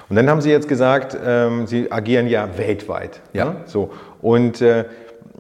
Und 0.09 0.17
dann 0.17 0.29
haben 0.29 0.41
Sie 0.41 0.51
jetzt 0.51 0.69
gesagt, 0.69 1.17
ähm, 1.25 1.69
Sie 1.69 1.93
agieren 1.93 2.27
ja 2.27 2.49
weltweit. 2.59 3.21
Ja. 3.33 3.45
Ne? 3.45 3.57
So. 3.67 3.91
Und 4.21 4.61
äh, 4.61 4.87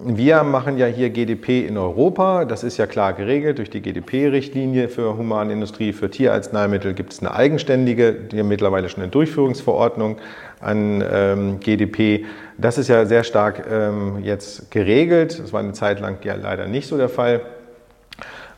wir 0.03 0.43
machen 0.45 0.79
ja 0.79 0.87
hier 0.87 1.11
GDP 1.11 1.67
in 1.67 1.77
Europa. 1.77 2.45
Das 2.47 2.65
ist 2.65 2.79
ja 2.79 2.87
klar 2.87 3.13
geregelt 3.13 3.59
durch 3.59 3.69
die 3.69 3.83
GDP-Richtlinie 3.83 4.89
für 4.89 5.17
Humanindustrie. 5.17 5.93
Für 5.93 6.11
Tierarzneimittel 6.11 6.95
gibt 6.95 7.13
es 7.13 7.21
eine 7.21 7.35
eigenständige, 7.35 8.13
die 8.13 8.43
mittlerweile 8.43 8.89
schon 8.89 9.03
eine 9.03 9.11
Durchführungsverordnung 9.11 10.17
an 10.61 11.05
ähm, 11.11 11.61
GDP. 11.61 12.25
Das 12.57 12.79
ist 12.79 12.89
ja 12.89 13.05
sehr 13.05 13.25
stark 13.25 13.67
ähm, 13.71 14.23
jetzt 14.23 14.71
geregelt. 14.71 15.39
Das 15.39 15.53
war 15.53 15.61
eine 15.61 15.73
Zeit 15.73 16.01
lang 16.01 16.19
ja 16.25 16.35
leider 16.35 16.67
nicht 16.67 16.87
so 16.87 16.97
der 16.97 17.09
Fall. 17.09 17.43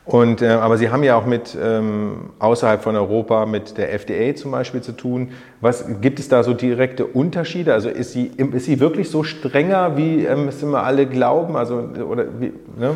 Und, 0.04 0.42
äh, 0.42 0.48
aber 0.48 0.78
Sie 0.78 0.90
haben 0.90 1.04
ja 1.04 1.16
auch 1.16 1.26
mit 1.26 1.56
ähm, 1.60 2.30
außerhalb 2.40 2.82
von 2.82 2.96
Europa 2.96 3.46
mit 3.46 3.78
der 3.78 3.92
FDA 3.92 4.34
zum 4.34 4.50
Beispiel 4.50 4.80
zu 4.80 4.92
tun. 4.92 5.30
Was 5.60 5.84
gibt 6.00 6.18
es 6.18 6.28
da 6.28 6.42
so 6.42 6.54
direkte 6.54 7.06
Unterschiede? 7.06 7.72
Also 7.72 7.88
ist 7.88 8.12
sie, 8.12 8.26
ist 8.26 8.64
sie 8.64 8.80
wirklich 8.80 9.10
so 9.10 9.22
strenger, 9.22 9.96
wie 9.96 10.24
ähm, 10.24 10.48
es 10.48 10.60
immer 10.62 10.82
alle 10.82 11.06
glauben? 11.06 11.56
Also 11.56 11.76
oder 12.08 12.24
wie, 12.40 12.52
ne? 12.76 12.94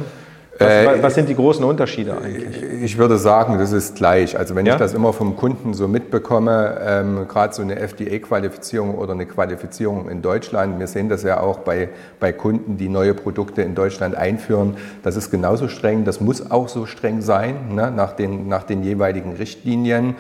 Was, 0.58 0.68
äh, 0.68 1.02
was, 1.02 1.14
sind 1.14 1.28
die 1.28 1.34
großen 1.34 1.64
Unterschiede 1.64 2.16
eigentlich? 2.16 2.62
Ich 2.82 2.98
würde 2.98 3.18
sagen, 3.18 3.58
das 3.58 3.72
ist 3.72 3.96
gleich. 3.96 4.38
Also 4.38 4.54
wenn 4.54 4.64
ja? 4.66 4.74
ich 4.74 4.78
das 4.78 4.94
immer 4.94 5.12
vom 5.12 5.36
Kunden 5.36 5.74
so 5.74 5.88
mitbekomme, 5.88 6.80
ähm, 6.84 7.28
gerade 7.28 7.54
so 7.54 7.62
eine 7.62 7.76
FDA-Qualifizierung 7.78 8.94
oder 8.94 9.12
eine 9.12 9.26
Qualifizierung 9.26 10.08
in 10.08 10.22
Deutschland, 10.22 10.78
wir 10.78 10.86
sehen 10.86 11.08
das 11.08 11.22
ja 11.22 11.40
auch 11.40 11.58
bei, 11.58 11.90
bei 12.20 12.32
Kunden, 12.32 12.76
die 12.76 12.88
neue 12.88 13.14
Produkte 13.14 13.62
in 13.62 13.74
Deutschland 13.74 14.14
einführen, 14.14 14.76
das 15.02 15.16
ist 15.16 15.30
genauso 15.30 15.68
streng, 15.68 16.04
das 16.04 16.20
muss 16.20 16.50
auch 16.50 16.68
so 16.68 16.86
streng 16.86 17.20
sein, 17.20 17.74
ne, 17.74 17.90
nach, 17.90 18.12
den, 18.12 18.48
nach 18.48 18.62
den 18.62 18.82
jeweiligen 18.82 19.34
Richtlinien. 19.34 20.14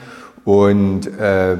Und 0.44 1.08
äh, 1.18 1.56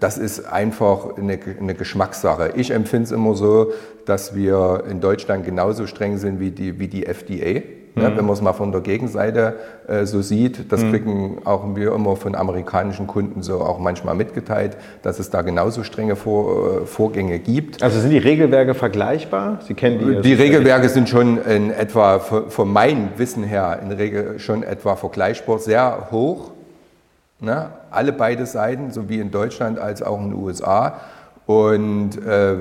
das 0.00 0.18
ist 0.18 0.44
einfach 0.52 1.16
eine, 1.16 1.38
eine 1.60 1.74
Geschmackssache. 1.74 2.52
Ich 2.56 2.72
empfinde 2.72 3.04
es 3.04 3.12
immer 3.12 3.36
so, 3.36 3.70
dass 4.06 4.34
wir 4.34 4.82
in 4.90 5.00
Deutschland 5.00 5.44
genauso 5.44 5.86
streng 5.86 6.18
sind 6.18 6.40
wie 6.40 6.50
die, 6.50 6.80
wie 6.80 6.88
die 6.88 7.06
FDA. 7.06 7.62
Ja, 8.02 8.16
wenn 8.16 8.24
man 8.24 8.34
es 8.34 8.42
mal 8.42 8.52
von 8.52 8.72
der 8.72 8.80
Gegenseite 8.80 9.54
äh, 9.86 10.04
so 10.04 10.22
sieht, 10.22 10.70
das 10.72 10.82
mhm. 10.82 10.90
kriegen 10.90 11.38
auch 11.44 11.64
wir 11.74 11.92
immer 11.94 12.16
von 12.16 12.34
amerikanischen 12.34 13.06
Kunden 13.06 13.42
so 13.42 13.60
auch 13.60 13.78
manchmal 13.78 14.14
mitgeteilt, 14.14 14.76
dass 15.02 15.18
es 15.18 15.30
da 15.30 15.42
genauso 15.42 15.82
strenge 15.82 16.16
Vor, 16.16 16.82
äh, 16.82 16.86
Vorgänge 16.86 17.38
gibt. 17.38 17.82
Also 17.82 18.00
sind 18.00 18.10
die 18.10 18.18
Regelwerke 18.18 18.74
vergleichbar? 18.74 19.60
Sie 19.66 19.74
kennen 19.74 19.98
die? 19.98 20.20
Die 20.22 20.34
Regelwerke 20.34 20.88
sind 20.88 21.08
schon 21.08 21.38
in 21.42 21.70
etwa, 21.70 22.18
von 22.18 22.72
meinem 22.72 23.10
Wissen 23.16 23.44
her, 23.44 23.78
in 23.82 23.88
der 23.88 23.98
Regel 23.98 24.38
schon 24.38 24.62
etwa 24.62 24.96
vergleichbar, 24.96 25.58
sehr 25.58 26.08
hoch. 26.10 26.50
Ne? 27.40 27.70
Alle 27.90 28.12
beide 28.12 28.46
Seiten, 28.46 28.90
sowie 28.90 29.20
in 29.20 29.30
Deutschland 29.30 29.78
als 29.78 30.02
auch 30.02 30.18
in 30.18 30.30
den 30.30 30.38
USA. 30.38 31.00
Und 31.48 32.22
äh, 32.26 32.56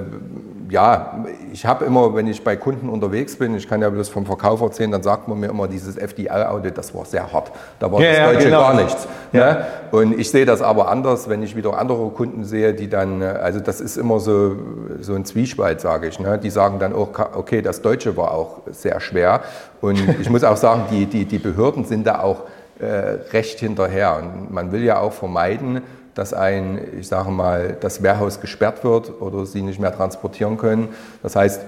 ja, 0.69 1.25
ich 1.51 1.65
habe 1.65 1.83
immer, 1.83 2.15
wenn 2.15 2.25
ich 2.25 2.41
bei 2.41 2.55
Kunden 2.55 2.87
unterwegs 2.87 3.35
bin, 3.35 3.53
ich 3.53 3.67
kann 3.67 3.81
ja 3.81 3.89
bloß 3.89 4.07
vom 4.07 4.25
Verkauf 4.25 4.61
erzählen, 4.61 4.89
dann 4.89 5.03
sagt 5.03 5.27
man 5.27 5.37
mir 5.41 5.47
immer, 5.47 5.67
dieses 5.67 5.97
FDI-Audit, 5.97 6.77
das 6.77 6.95
war 6.95 7.03
sehr 7.03 7.33
hart. 7.33 7.51
Da 7.79 7.91
war 7.91 7.99
ja, 7.99 8.13
das 8.13 8.31
Deutsche 8.31 8.45
genau. 8.45 8.61
gar 8.61 8.73
nichts. 8.75 9.05
Ja. 9.33 9.45
Ne? 9.45 9.65
Und 9.91 10.17
ich 10.17 10.31
sehe 10.31 10.45
das 10.45 10.61
aber 10.61 10.87
anders, 10.87 11.27
wenn 11.27 11.43
ich 11.43 11.53
wieder 11.53 11.77
andere 11.77 12.07
Kunden 12.11 12.45
sehe, 12.45 12.73
die 12.73 12.89
dann, 12.89 13.21
also 13.21 13.59
das 13.59 13.81
ist 13.81 13.97
immer 13.97 14.21
so, 14.21 14.55
so 15.01 15.15
ein 15.15 15.25
Zwiespalt, 15.25 15.81
sage 15.81 16.07
ich. 16.07 16.21
Ne? 16.21 16.39
Die 16.41 16.49
sagen 16.49 16.79
dann 16.79 16.93
auch, 16.93 17.09
okay, 17.35 17.61
das 17.61 17.81
Deutsche 17.81 18.15
war 18.15 18.31
auch 18.31 18.61
sehr 18.71 19.01
schwer. 19.01 19.41
Und 19.81 20.01
ich 20.21 20.29
muss 20.29 20.45
auch 20.45 20.55
sagen, 20.55 20.83
die, 20.89 21.07
die, 21.07 21.25
die 21.25 21.39
Behörden 21.39 21.83
sind 21.83 22.07
da 22.07 22.21
auch 22.21 22.43
äh, 22.79 22.85
recht 23.33 23.59
hinterher. 23.59 24.15
Und 24.15 24.53
man 24.53 24.71
will 24.71 24.85
ja 24.85 25.01
auch 25.01 25.11
vermeiden, 25.11 25.81
dass 26.17 26.33
ein, 26.33 26.79
ich 26.99 27.07
sage 27.07 27.29
mal, 27.29 27.77
das 27.79 28.01
Wehrhaus 28.01 28.41
gesperrt 28.41 28.83
wird 28.83 29.21
oder 29.21 29.45
sie 29.45 29.61
nicht 29.61 29.79
mehr 29.79 29.95
transportieren 29.95 30.57
können. 30.57 30.89
Das 31.21 31.35
heißt, 31.35 31.61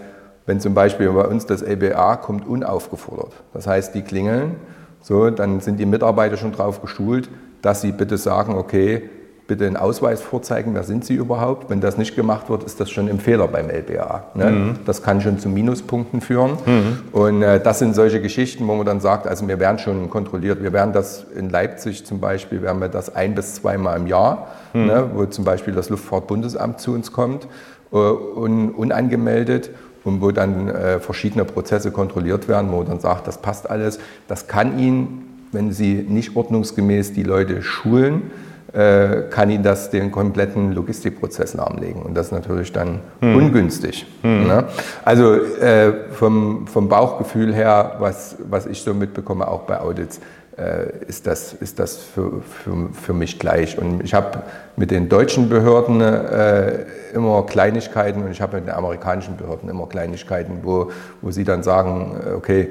wenn 0.48 0.60
zum 0.60 0.74
Beispiel 0.74 1.08
bei 1.12 1.26
uns 1.26 1.46
das 1.46 1.62
LBA 1.62 2.16
kommt 2.16 2.48
unaufgefordert, 2.48 3.34
das 3.54 3.68
heißt, 3.68 3.94
die 3.94 4.02
klingeln, 4.02 4.56
so, 5.02 5.30
dann 5.30 5.60
sind 5.60 5.80
die 5.80 5.86
Mitarbeiter 5.86 6.36
schon 6.36 6.52
darauf 6.52 6.82
geschult, 6.82 7.30
dass 7.62 7.82
sie 7.82 7.92
bitte 7.92 8.18
sagen, 8.18 8.56
okay, 8.56 9.10
bitte 9.50 9.66
einen 9.66 9.76
Ausweis 9.76 10.22
vorzeigen, 10.22 10.74
wer 10.76 10.84
sind 10.84 11.04
Sie 11.04 11.16
überhaupt. 11.16 11.70
Wenn 11.70 11.82
das 11.82 11.98
nicht 11.98 12.16
gemacht 12.16 12.50
wird, 12.50 12.64
ist 12.64 12.80
das 12.80 12.90
schon 12.90 13.10
ein 13.10 13.20
Fehler 13.20 13.50
beim 13.50 13.70
LBA. 13.70 14.24
Ne? 14.36 14.50
Mhm. 14.50 14.76
Das 14.86 15.04
kann 15.04 15.20
schon 15.20 15.40
zu 15.40 15.50
Minuspunkten 15.50 16.22
führen. 16.22 16.52
Mhm. 16.66 17.00
Und 17.12 17.42
äh, 17.42 17.60
das 17.60 17.80
sind 17.80 17.96
solche 17.96 18.22
Geschichten, 18.22 18.66
wo 18.68 18.76
man 18.76 18.86
dann 18.86 19.02
sagt, 19.02 19.28
also 19.28 19.46
wir 19.48 19.60
werden 19.60 19.80
schon 19.80 20.10
kontrolliert. 20.10 20.64
Wir 20.64 20.72
werden 20.72 20.94
das 20.94 21.26
in 21.36 21.50
Leipzig 21.50 22.06
zum 22.06 22.22
Beispiel, 22.22 22.62
werden 22.62 22.80
wir 22.80 22.88
das 22.88 23.14
ein 23.14 23.36
bis 23.36 23.56
zweimal 23.56 23.98
im 23.98 24.08
Jahr, 24.08 24.48
mhm. 24.74 24.86
ne, 24.86 25.10
wo 25.14 25.26
zum 25.26 25.44
Beispiel 25.44 25.74
das 25.74 25.90
Luftfahrtbundesamt 25.90 26.80
zu 26.80 26.94
uns 26.94 27.12
kommt, 27.12 27.48
äh, 27.92 27.96
un, 27.98 28.70
unangemeldet 28.70 29.72
und 30.04 30.22
wo 30.22 30.30
dann 30.32 30.70
äh, 30.70 31.00
verschiedene 31.00 31.44
Prozesse 31.44 31.90
kontrolliert 31.90 32.48
werden, 32.48 32.72
wo 32.72 32.78
man 32.78 32.88
dann 32.88 33.00
sagt, 33.00 33.28
das 33.28 33.40
passt 33.40 33.70
alles. 33.70 34.00
Das 34.28 34.48
kann 34.48 34.78
Ihnen, 34.78 35.48
wenn 35.52 35.72
Sie 35.72 36.06
nicht 36.08 36.36
ordnungsgemäß 36.36 37.14
die 37.14 37.24
Leute 37.24 37.64
schulen, 37.64 38.30
kann 38.72 39.50
Ihnen 39.50 39.64
das 39.64 39.90
den 39.90 40.12
kompletten 40.12 40.74
Logistikprozess 40.74 41.56
lahmlegen. 41.56 42.04
Und 42.04 42.14
das 42.14 42.28
ist 42.28 42.32
natürlich 42.34 42.72
dann 42.72 43.02
hm. 43.20 43.36
ungünstig. 43.36 44.06
Hm. 44.22 44.48
Ne? 44.48 44.66
Also 45.04 45.34
äh, 45.34 45.92
vom, 46.12 46.68
vom 46.68 46.88
Bauchgefühl 46.88 47.54
her, 47.54 47.96
was, 47.98 48.36
was 48.48 48.68
ich 48.68 48.82
so 48.82 48.94
mitbekomme, 48.94 49.48
auch 49.48 49.62
bei 49.62 49.80
Audits, 49.80 50.20
äh, 50.60 51.06
ist 51.08 51.26
das, 51.26 51.54
ist 51.54 51.80
das 51.80 51.98
für, 51.98 52.42
für, 52.42 52.90
für 52.92 53.14
mich 53.14 53.40
gleich. 53.40 53.78
Und 53.78 54.04
ich 54.04 54.14
habe 54.14 54.44
mit 54.76 54.92
den 54.92 55.08
deutschen 55.08 55.48
Behörden 55.48 56.02
äh, 56.02 56.86
immer 57.14 57.46
Kleinigkeiten 57.46 58.24
und 58.24 58.32
ich 58.32 58.42
habe 58.42 58.58
mit 58.58 58.68
den 58.68 58.74
amerikanischen 58.74 59.38
Behörden 59.38 59.70
immer 59.70 59.88
Kleinigkeiten, 59.88 60.60
wo, 60.64 60.92
wo 61.22 61.32
sie 61.32 61.46
dann 61.46 61.64
sagen, 61.64 62.20
äh, 62.28 62.34
okay, 62.34 62.70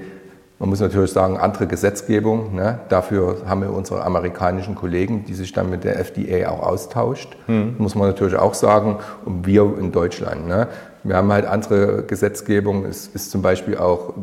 man 0.59 0.71
muss 0.71 0.81
natürlich 0.81 1.12
sagen, 1.12 1.38
andere 1.38 1.69
Gesetzgebung. 1.69 2.55
Ne? 2.55 2.81
Dafür 2.88 3.43
haben 3.47 3.62
wir 3.62 3.73
unsere 3.73 4.03
amerikanischen 4.05 4.75
Kollegen, 4.75 5.25
die 5.25 5.35
sich 5.35 5.53
dann 5.53 5.71
mit 5.71 5.85
der 5.85 6.00
FDA 6.00 6.50
auch 6.50 6.62
austauscht. 6.62 7.37
Mhm. 7.47 7.77
Muss 7.79 7.95
man 7.95 8.09
natürlich 8.09 8.37
auch 8.37 8.55
sagen. 8.55 8.97
Und 9.25 9.47
wir 9.47 9.79
in 9.79 9.93
Deutschland. 9.93 10.49
Ne? 10.49 10.67
Wir 11.05 11.17
haben 11.17 11.33
halt 11.33 11.47
andere 11.47 12.03
Gesetzgebung. 12.03 12.85
Es 12.87 13.07
ist 13.07 13.31
zum 13.31 13.41
Beispiel 13.41 13.79
auch, 13.79 14.15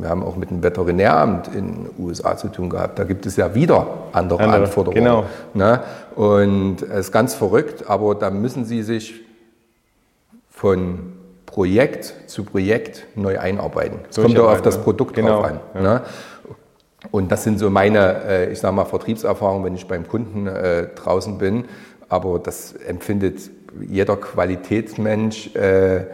wir 0.00 0.08
haben 0.08 0.22
auch 0.22 0.36
mit 0.36 0.50
dem 0.50 0.62
Veterinäramt 0.62 1.48
in 1.48 1.84
den 1.84 1.90
USA 1.98 2.36
zu 2.36 2.48
tun 2.48 2.70
gehabt. 2.70 2.96
Da 3.00 3.02
gibt 3.02 3.26
es 3.26 3.34
ja 3.34 3.52
wieder 3.56 3.88
andere, 4.12 4.44
andere 4.44 4.62
Anforderungen. 4.62 5.02
Genau. 5.02 5.24
Ne? 5.54 5.80
Und 6.14 6.82
es 6.82 7.06
ist 7.06 7.12
ganz 7.12 7.34
verrückt, 7.34 7.90
aber 7.90 8.14
da 8.14 8.30
müssen 8.30 8.64
Sie 8.64 8.84
sich 8.84 9.22
von 10.50 11.14
Projekt 11.50 12.14
zu 12.26 12.44
Projekt 12.44 13.06
neu 13.16 13.38
einarbeiten. 13.38 13.98
Es 14.08 14.16
kommt 14.16 14.38
auch 14.38 14.52
auf 14.52 14.62
das 14.62 14.78
Produkt 14.78 15.14
genau. 15.14 15.40
drauf 15.40 15.44
an. 15.44 15.60
Ja. 15.74 15.80
Ne? 15.80 16.02
Und 17.10 17.32
das 17.32 17.44
sind 17.44 17.58
so 17.58 17.70
meine, 17.70 18.22
äh, 18.24 18.52
ich 18.52 18.60
sage 18.60 18.74
mal, 18.74 18.84
Vertriebserfahrungen, 18.84 19.64
wenn 19.64 19.74
ich 19.74 19.88
beim 19.88 20.06
Kunden 20.06 20.46
äh, 20.46 20.88
draußen 20.94 21.38
bin. 21.38 21.64
Aber 22.08 22.38
das 22.38 22.72
empfindet 22.72 23.50
jeder 23.80 24.16
Qualitätsmensch, 24.16 25.54
äh, 25.56 26.04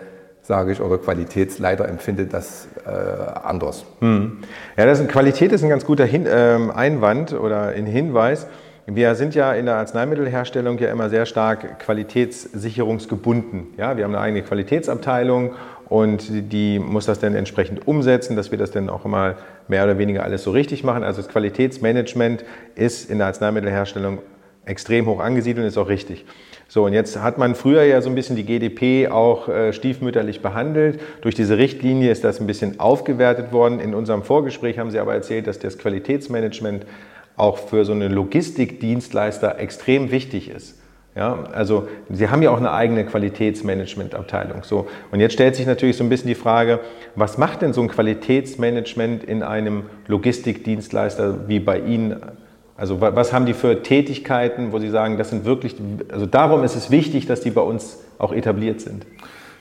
sage 0.42 0.72
ich, 0.72 0.80
oder 0.80 0.98
Qualitätsleiter 0.98 1.88
empfindet 1.88 2.32
das 2.32 2.68
äh, 2.86 2.90
anders. 2.90 3.84
Hm. 4.00 4.38
Ja, 4.76 4.86
das 4.86 5.00
ist, 5.00 5.08
Qualität 5.08 5.52
ist 5.52 5.62
ein 5.64 5.70
ganz 5.70 5.84
guter 5.84 6.04
Hin 6.04 6.26
ähm, 6.30 6.70
Einwand 6.70 7.32
oder 7.32 7.68
ein 7.68 7.86
Hinweis. 7.86 8.46
Wir 8.88 9.16
sind 9.16 9.34
ja 9.34 9.52
in 9.52 9.66
der 9.66 9.74
Arzneimittelherstellung 9.78 10.78
ja 10.78 10.92
immer 10.92 11.10
sehr 11.10 11.26
stark 11.26 11.80
qualitätssicherungsgebunden. 11.80 13.74
Ja, 13.76 13.96
wir 13.96 14.04
haben 14.04 14.14
eine 14.14 14.22
eigene 14.22 14.42
Qualitätsabteilung 14.42 15.56
und 15.88 16.52
die 16.52 16.78
muss 16.78 17.04
das 17.04 17.18
dann 17.18 17.34
entsprechend 17.34 17.88
umsetzen, 17.88 18.36
dass 18.36 18.52
wir 18.52 18.58
das 18.58 18.70
dann 18.70 18.88
auch 18.88 19.04
immer 19.04 19.34
mehr 19.66 19.82
oder 19.82 19.98
weniger 19.98 20.22
alles 20.22 20.44
so 20.44 20.52
richtig 20.52 20.84
machen. 20.84 21.02
Also 21.02 21.20
das 21.20 21.28
Qualitätsmanagement 21.28 22.44
ist 22.76 23.10
in 23.10 23.18
der 23.18 23.26
Arzneimittelherstellung 23.26 24.20
extrem 24.64 25.06
hoch 25.06 25.18
angesiedelt 25.18 25.64
und 25.64 25.68
ist 25.68 25.78
auch 25.78 25.88
richtig. 25.88 26.24
So, 26.68 26.84
und 26.84 26.92
jetzt 26.92 27.20
hat 27.20 27.38
man 27.38 27.56
früher 27.56 27.82
ja 27.82 28.00
so 28.00 28.08
ein 28.08 28.14
bisschen 28.14 28.36
die 28.36 28.44
GDP 28.44 29.08
auch 29.08 29.48
äh, 29.48 29.72
stiefmütterlich 29.72 30.42
behandelt. 30.42 31.00
Durch 31.22 31.34
diese 31.34 31.58
Richtlinie 31.58 32.12
ist 32.12 32.22
das 32.22 32.40
ein 32.40 32.46
bisschen 32.46 32.78
aufgewertet 32.78 33.52
worden. 33.52 33.80
In 33.80 33.94
unserem 33.94 34.22
Vorgespräch 34.22 34.78
haben 34.78 34.92
Sie 34.92 35.00
aber 35.00 35.14
erzählt, 35.14 35.48
dass 35.48 35.58
das 35.58 35.76
Qualitätsmanagement 35.76 36.86
auch 37.36 37.58
für 37.58 37.84
so 37.84 37.92
einen 37.92 38.12
Logistikdienstleister 38.12 39.58
extrem 39.58 40.10
wichtig 40.10 40.50
ist. 40.50 40.76
Ja, 41.14 41.44
also 41.54 41.88
Sie 42.10 42.28
haben 42.28 42.42
ja 42.42 42.50
auch 42.50 42.58
eine 42.58 42.72
eigene 42.72 43.06
Qualitätsmanagementabteilung. 43.06 44.64
So, 44.64 44.86
und 45.10 45.20
jetzt 45.20 45.32
stellt 45.32 45.56
sich 45.56 45.66
natürlich 45.66 45.96
so 45.96 46.04
ein 46.04 46.10
bisschen 46.10 46.28
die 46.28 46.34
Frage, 46.34 46.80
was 47.14 47.38
macht 47.38 47.62
denn 47.62 47.72
so 47.72 47.80
ein 47.80 47.88
Qualitätsmanagement 47.88 49.24
in 49.24 49.42
einem 49.42 49.84
Logistikdienstleister 50.08 51.48
wie 51.48 51.58
bei 51.58 51.80
Ihnen? 51.80 52.20
Also 52.76 53.00
was 53.00 53.32
haben 53.32 53.46
die 53.46 53.54
für 53.54 53.82
Tätigkeiten, 53.82 54.72
wo 54.72 54.78
Sie 54.78 54.90
sagen, 54.90 55.16
das 55.16 55.30
sind 55.30 55.46
wirklich, 55.46 55.76
also 56.12 56.26
darum 56.26 56.62
ist 56.64 56.76
es 56.76 56.90
wichtig, 56.90 57.24
dass 57.24 57.40
die 57.40 57.50
bei 57.50 57.62
uns 57.62 57.98
auch 58.18 58.34
etabliert 58.34 58.82
sind? 58.82 59.06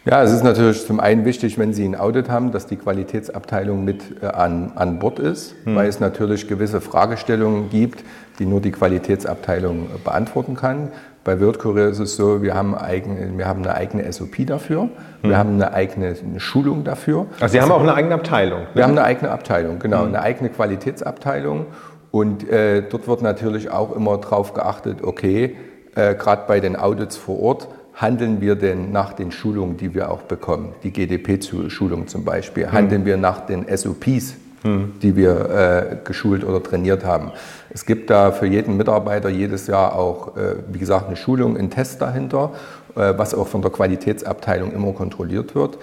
Ja, 0.05 0.21
es 0.21 0.31
ist 0.31 0.43
natürlich 0.43 0.85
zum 0.85 0.99
einen 0.99 1.25
wichtig, 1.25 1.57
wenn 1.57 1.73
Sie 1.73 1.83
ein 1.83 1.95
Audit 1.95 2.29
haben, 2.29 2.51
dass 2.51 2.67
die 2.67 2.75
Qualitätsabteilung 2.75 3.83
mit 3.83 4.21
äh, 4.21 4.27
an, 4.27 4.71
an 4.75 4.99
Bord 4.99 5.17
ist, 5.17 5.55
hm. 5.63 5.75
weil 5.75 5.87
es 5.87 5.99
natürlich 5.99 6.47
gewisse 6.47 6.79
Fragestellungen 6.79 7.71
gibt, 7.71 8.03
die 8.37 8.45
nur 8.45 8.61
die 8.61 8.71
Qualitätsabteilung 8.71 9.87
beantworten 10.03 10.55
kann. 10.55 10.89
Bei 11.23 11.41
WordCourier 11.41 11.87
ist 11.87 11.97
es 11.97 12.17
so, 12.17 12.43
wir 12.43 12.53
haben, 12.53 12.75
eigene, 12.75 13.35
wir 13.35 13.47
haben 13.47 13.63
eine 13.63 13.73
eigene 13.73 14.13
SOP 14.13 14.45
dafür, 14.45 14.89
wir 15.23 15.31
hm. 15.31 15.37
haben 15.37 15.53
eine 15.55 15.73
eigene 15.73 16.15
Schulung 16.37 16.83
dafür. 16.83 17.25
Also 17.39 17.53
Sie 17.53 17.61
haben 17.61 17.71
auch 17.71 17.81
eine 17.81 17.95
eigene 17.95 18.13
Abteilung? 18.13 18.67
Wir 18.75 18.83
haben 18.83 18.91
eine 18.91 19.03
eigene 19.03 19.31
Abteilung, 19.31 19.79
genau, 19.79 20.01
hm. 20.01 20.09
eine 20.09 20.21
eigene 20.21 20.51
Qualitätsabteilung. 20.51 21.65
Und 22.11 22.47
äh, 22.47 22.83
dort 22.87 23.07
wird 23.07 23.23
natürlich 23.23 23.71
auch 23.71 23.95
immer 23.95 24.17
darauf 24.17 24.53
geachtet, 24.53 24.99
okay, 25.01 25.55
äh, 25.95 26.13
gerade 26.13 26.43
bei 26.47 26.59
den 26.59 26.75
Audits 26.75 27.17
vor 27.17 27.39
Ort, 27.39 27.67
handeln 27.95 28.41
wir 28.41 28.55
denn 28.55 28.91
nach 28.91 29.13
den 29.13 29.31
Schulungen, 29.31 29.77
die 29.77 29.93
wir 29.93 30.11
auch 30.11 30.23
bekommen, 30.23 30.73
die 30.83 30.91
GDP-Schulung 30.91 32.07
zum 32.07 32.23
Beispiel, 32.23 32.67
hm. 32.67 32.73
handeln 32.73 33.05
wir 33.05 33.17
nach 33.17 33.45
den 33.45 33.65
SOPs, 33.75 34.35
hm. 34.63 34.93
die 35.01 35.15
wir 35.15 35.49
äh, 35.49 35.97
geschult 36.03 36.43
oder 36.43 36.61
trainiert 36.61 37.05
haben. 37.05 37.31
Es 37.69 37.85
gibt 37.85 38.09
da 38.09 38.31
für 38.31 38.45
jeden 38.45 38.77
Mitarbeiter 38.77 39.29
jedes 39.29 39.67
Jahr 39.67 39.95
auch, 39.95 40.35
äh, 40.35 40.55
wie 40.71 40.79
gesagt, 40.79 41.07
eine 41.07 41.15
Schulung, 41.15 41.57
einen 41.57 41.69
Test 41.69 42.01
dahinter, 42.01 42.51
äh, 42.95 43.13
was 43.17 43.33
auch 43.33 43.47
von 43.47 43.61
der 43.61 43.71
Qualitätsabteilung 43.71 44.73
immer 44.73 44.91
kontrolliert 44.91 45.55
wird. 45.55 45.77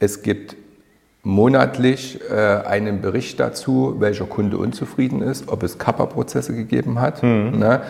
Es 0.00 0.22
gibt 0.22 0.56
monatlich 1.28 2.20
äh, 2.30 2.34
einen 2.66 3.02
Bericht 3.02 3.38
dazu, 3.38 3.96
welcher 3.98 4.24
Kunde 4.24 4.56
unzufrieden 4.56 5.20
ist, 5.20 5.48
ob 5.48 5.62
es 5.62 5.78
Kappa-Prozesse 5.78 6.54
gegeben 6.54 7.00
hat. 7.00 7.22
Mhm. 7.22 7.58
Ne? 7.58 7.82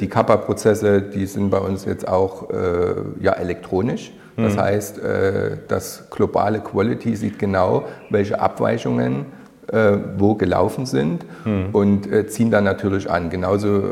Die 0.00 0.08
Kappa-Prozesse, 0.08 1.02
die 1.02 1.26
sind 1.26 1.50
bei 1.50 1.58
uns 1.58 1.84
jetzt 1.84 2.08
auch 2.08 2.48
ja, 3.20 3.32
elektronisch. 3.32 4.10
Das 4.38 4.54
mhm. 4.54 4.60
heißt, 4.60 5.00
das 5.68 6.08
globale 6.10 6.60
Quality 6.60 7.14
sieht 7.14 7.38
genau, 7.38 7.84
welche 8.08 8.40
Abweichungen 8.40 9.26
äh, 9.72 9.98
wo 10.16 10.34
gelaufen 10.34 10.86
sind 10.86 11.24
hm. 11.42 11.70
und 11.72 12.10
äh, 12.10 12.28
ziehen 12.28 12.52
dann 12.52 12.62
natürlich 12.62 13.10
an. 13.10 13.30
Genauso, 13.30 13.82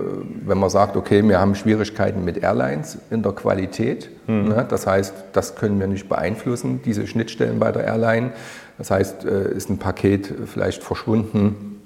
wenn 0.47 0.59
man 0.59 0.71
sagt, 0.71 0.97
okay, 0.97 1.21
wir 1.29 1.41
haben 1.41 1.57
Schwierigkeiten 1.57 2.25
mit 2.25 2.41
Airlines 2.43 2.99
in 3.11 3.25
der 3.25 3.33
Qualität. 3.33 4.09
Hm. 4.27 4.51
Ne? 4.51 4.65
Das 4.69 4.87
heißt, 4.87 5.13
das 5.33 5.57
können 5.57 5.81
wir 5.81 5.89
nicht 5.89 6.09
beeinflussen, 6.09 6.81
diese 6.85 7.09
Schnittstellen 7.09 7.59
bei 7.59 7.73
der 7.73 7.85
Airline. 7.85 8.31
Das 8.79 8.91
heißt, 8.91 9.25
äh, 9.25 9.53
ist 9.53 9.71
ein 9.71 9.79
Paket 9.79 10.33
vielleicht 10.47 10.83
verschwunden. 10.83 11.81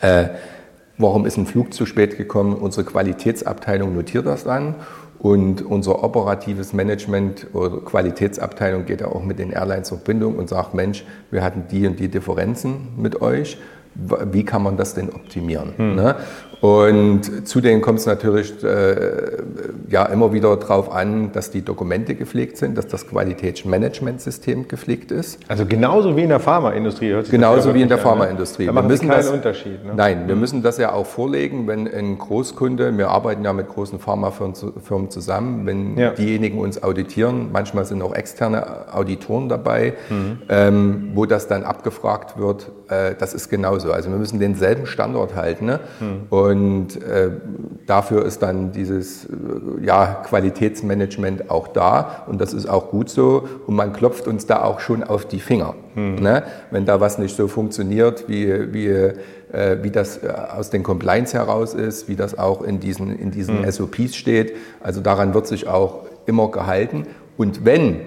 Äh, 0.00 0.28
warum 0.96 1.26
ist 1.26 1.36
ein 1.36 1.46
Flug 1.46 1.74
zu 1.74 1.86
spät 1.86 2.16
gekommen? 2.16 2.54
Unsere 2.54 2.84
Qualitätsabteilung 2.84 3.94
notiert 3.94 4.26
das 4.26 4.44
dann 4.44 4.76
und 5.18 5.62
unser 5.62 6.04
operatives 6.04 6.72
Management 6.72 7.48
oder 7.52 7.78
Qualitätsabteilung 7.78 8.86
geht 8.86 9.00
ja 9.00 9.08
auch 9.08 9.24
mit 9.24 9.38
den 9.38 9.50
Airlines 9.50 9.90
in 9.90 9.96
Verbindung 9.96 10.36
und 10.36 10.48
sagt, 10.48 10.74
Mensch, 10.74 11.04
wir 11.30 11.42
hatten 11.42 11.64
die 11.70 11.86
und 11.86 11.98
die 11.98 12.08
Differenzen 12.08 12.88
mit 12.96 13.20
euch. 13.20 13.58
Wie 14.30 14.44
kann 14.44 14.62
man 14.62 14.76
das 14.76 14.94
denn 14.94 15.10
optimieren? 15.10 15.74
Hm. 15.76 15.96
Ne? 15.96 16.14
Und 16.60 17.46
zudem 17.46 17.80
kommt 17.80 18.00
es 18.00 18.06
natürlich 18.06 18.64
äh, 18.64 18.96
ja 19.88 20.06
immer 20.06 20.32
wieder 20.32 20.56
darauf 20.56 20.92
an, 20.92 21.30
dass 21.32 21.50
die 21.50 21.62
Dokumente 21.62 22.16
gepflegt 22.16 22.56
sind, 22.56 22.76
dass 22.76 22.88
das 22.88 23.06
Qualitätsmanagementsystem 23.06 24.66
gepflegt 24.66 25.12
ist. 25.12 25.38
Also 25.46 25.66
genauso 25.66 26.16
wie 26.16 26.24
in 26.24 26.30
der 26.30 26.40
Pharmaindustrie. 26.40 27.10
Hört 27.10 27.26
sich 27.26 27.30
genauso 27.30 27.74
wie 27.74 27.82
in 27.82 27.88
der 27.88 27.98
ne? 27.98 28.02
Pharmaindustrie. 28.02 28.66
Da 28.66 28.72
machen 28.72 28.86
wir 28.86 28.92
müssen 28.92 29.08
keinen 29.08 29.18
das, 29.18 29.30
Unterschied. 29.30 29.84
Ne? 29.84 29.92
Nein, 29.94 30.26
wir 30.26 30.34
mhm. 30.34 30.40
müssen 30.40 30.62
das 30.62 30.78
ja 30.78 30.92
auch 30.92 31.06
vorlegen, 31.06 31.68
wenn 31.68 31.86
ein 31.86 32.18
Großkunde, 32.18 32.96
wir 32.98 33.08
arbeiten 33.08 33.44
ja 33.44 33.52
mit 33.52 33.68
großen 33.68 34.00
Pharmafirmen 34.00 35.10
zusammen, 35.10 35.64
wenn 35.64 35.96
ja. 35.96 36.10
diejenigen 36.10 36.58
uns 36.58 36.82
auditieren, 36.82 37.50
manchmal 37.52 37.84
sind 37.84 38.02
auch 38.02 38.14
externe 38.14 38.92
Auditoren 38.92 39.48
dabei, 39.48 39.94
mhm. 40.08 40.38
ähm, 40.48 41.10
wo 41.14 41.24
das 41.24 41.46
dann 41.46 41.62
abgefragt 41.62 42.36
wird, 42.36 42.72
äh, 42.88 43.14
das 43.16 43.32
ist 43.32 43.48
genauso. 43.48 43.87
Also 43.92 44.10
wir 44.10 44.18
müssen 44.18 44.38
denselben 44.38 44.86
Standort 44.86 45.34
halten. 45.34 45.66
Ne? 45.66 45.80
Mhm. 46.00 46.26
Und 46.30 47.02
äh, 47.02 47.30
dafür 47.86 48.24
ist 48.24 48.42
dann 48.42 48.72
dieses 48.72 49.24
äh, 49.24 49.28
ja, 49.84 50.22
Qualitätsmanagement 50.26 51.50
auch 51.50 51.68
da 51.68 52.24
und 52.26 52.40
das 52.40 52.52
ist 52.52 52.68
auch 52.68 52.90
gut 52.90 53.08
so 53.08 53.48
und 53.66 53.74
man 53.74 53.92
klopft 53.92 54.26
uns 54.26 54.46
da 54.46 54.62
auch 54.62 54.80
schon 54.80 55.02
auf 55.02 55.26
die 55.26 55.40
Finger. 55.40 55.74
Hm. 55.94 56.16
Ne? 56.16 56.44
Wenn 56.70 56.84
da 56.84 57.00
was 57.00 57.18
nicht 57.18 57.36
so 57.36 57.48
funktioniert, 57.48 58.28
wie, 58.28 58.72
wie, 58.72 58.88
äh, 58.88 59.82
wie 59.82 59.90
das 59.90 60.22
äh, 60.22 60.28
aus 60.28 60.70
den 60.70 60.82
Compliance 60.82 61.36
heraus 61.36 61.74
ist, 61.74 62.08
wie 62.08 62.16
das 62.16 62.38
auch 62.38 62.62
in 62.62 62.80
diesen, 62.80 63.18
in 63.18 63.30
diesen 63.30 63.64
hm. 63.64 63.70
SOPs 63.70 64.14
steht. 64.14 64.54
Also 64.80 65.00
daran 65.00 65.34
wird 65.34 65.46
sich 65.46 65.66
auch 65.66 66.04
immer 66.26 66.50
gehalten. 66.50 67.06
Und 67.36 67.64
wenn 67.64 68.00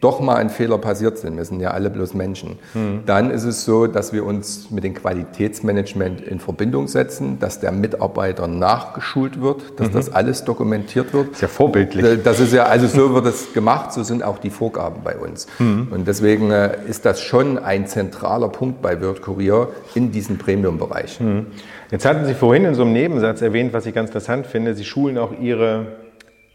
doch 0.00 0.20
mal 0.20 0.36
ein 0.36 0.50
Fehler 0.50 0.78
passiert 0.78 1.18
sind, 1.18 1.36
wir 1.36 1.44
sind 1.44 1.60
ja 1.60 1.70
alle 1.70 1.90
bloß 1.90 2.14
Menschen, 2.14 2.58
mhm. 2.74 3.00
dann 3.06 3.30
ist 3.30 3.44
es 3.44 3.64
so, 3.64 3.86
dass 3.86 4.12
wir 4.12 4.24
uns 4.24 4.70
mit 4.70 4.84
dem 4.84 4.94
Qualitätsmanagement 4.94 6.20
in 6.20 6.40
Verbindung 6.40 6.88
setzen, 6.88 7.38
dass 7.38 7.60
der 7.60 7.72
Mitarbeiter 7.72 8.46
nachgeschult 8.46 9.40
wird, 9.40 9.78
dass 9.78 9.88
mhm. 9.88 9.92
das 9.92 10.12
alles 10.12 10.44
dokumentiert 10.44 11.12
wird. 11.12 11.28
Das 11.28 11.36
ist 11.36 11.42
ja 11.42 11.48
vorbildlich. 11.48 12.04
Äh, 12.04 12.16
das 12.18 12.40
ist 12.40 12.52
ja, 12.52 12.64
also 12.64 12.86
so 12.86 13.14
wird 13.14 13.26
es 13.26 13.52
gemacht, 13.52 13.92
so 13.92 14.02
sind 14.02 14.22
auch 14.22 14.38
die 14.38 14.50
Vorgaben 14.50 15.02
bei 15.04 15.16
uns. 15.16 15.46
Mhm. 15.58 15.88
Und 15.90 16.08
deswegen 16.08 16.50
äh, 16.50 16.78
ist 16.88 17.04
das 17.04 17.20
schon 17.20 17.58
ein 17.58 17.86
zentraler 17.86 18.48
Punkt 18.48 18.82
bei 18.82 19.00
Wirt 19.00 19.22
Kurier 19.22 19.68
in 19.94 20.12
diesem 20.12 20.38
Premium-Bereich. 20.38 21.20
Mhm. 21.20 21.46
Jetzt 21.90 22.04
hatten 22.04 22.24
Sie 22.24 22.34
vorhin 22.34 22.64
in 22.64 22.74
so 22.74 22.82
einem 22.82 22.92
Nebensatz 22.92 23.42
erwähnt, 23.42 23.72
was 23.72 23.84
ich 23.86 23.94
ganz 23.94 24.10
interessant 24.10 24.46
finde, 24.46 24.74
Sie 24.74 24.84
schulen 24.84 25.18
auch 25.18 25.32
Ihre 25.40 25.86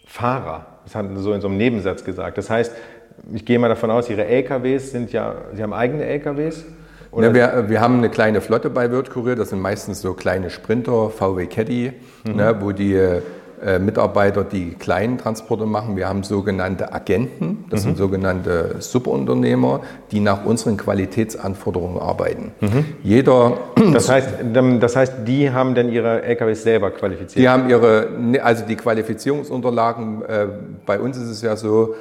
Fahrer. 0.07 0.65
Das 0.85 0.95
hatten 0.95 1.15
Sie 1.15 1.21
so 1.21 1.33
in 1.33 1.41
so 1.41 1.47
einem 1.47 1.57
Nebensatz 1.57 2.03
gesagt. 2.05 2.37
Das 2.37 2.49
heißt, 2.49 2.71
ich 3.33 3.45
gehe 3.45 3.59
mal 3.59 3.69
davon 3.69 3.91
aus, 3.91 4.09
Ihre 4.09 4.25
LKWs 4.25 4.91
sind 4.91 5.11
ja, 5.11 5.35
Sie 5.53 5.63
haben 5.63 5.73
eigene 5.73 6.05
LKWs? 6.05 6.65
Ja, 7.17 7.33
wir, 7.33 7.69
wir, 7.69 7.79
haben 7.79 7.99
eine 7.99 8.09
kleine 8.09 8.41
Flotte 8.41 8.69
bei 8.69 8.91
Wirtkurier, 8.91 9.35
das 9.35 9.49
sind 9.49 9.61
meistens 9.61 10.01
so 10.01 10.13
kleine 10.13 10.49
Sprinter, 10.49 11.09
VW 11.09 11.45
Caddy, 11.45 11.93
mhm. 12.25 12.35
ne, 12.35 12.57
wo 12.59 12.73
die 12.73 12.93
äh, 13.65 13.79
Mitarbeiter 13.79 14.43
die 14.43 14.71
kleinen 14.71 15.17
Transporte 15.17 15.65
machen. 15.65 15.95
Wir 15.95 16.09
haben 16.09 16.23
sogenannte 16.23 16.93
Agenten, 16.93 17.65
das 17.69 17.81
mhm. 17.81 17.83
sind 17.83 17.97
sogenannte 17.97 18.75
Subunternehmer, 18.79 19.79
die 20.11 20.19
nach 20.19 20.45
unseren 20.45 20.75
Qualitätsanforderungen 20.75 21.99
arbeiten. 21.99 22.51
Mhm. 22.59 22.85
Jeder. 23.01 23.59
Das 23.93 24.09
heißt, 24.11 24.29
das 24.81 24.95
heißt, 24.97 25.13
die 25.25 25.51
haben 25.51 25.73
dann 25.73 25.89
ihre 25.89 26.21
LKWs 26.23 26.63
selber 26.63 26.91
qualifiziert? 26.91 27.41
Die 27.41 27.47
haben 27.47 27.69
ihre, 27.69 28.09
ne, 28.19 28.41
also 28.41 28.65
die 28.65 28.75
Qualifizierungsunterlagen, 28.75 30.21
äh, 30.23 30.47
bei 30.85 30.99
uns 30.99 31.15
ist 31.15 31.29
es 31.29 31.41
ja 31.41 31.55
so, 31.55 31.95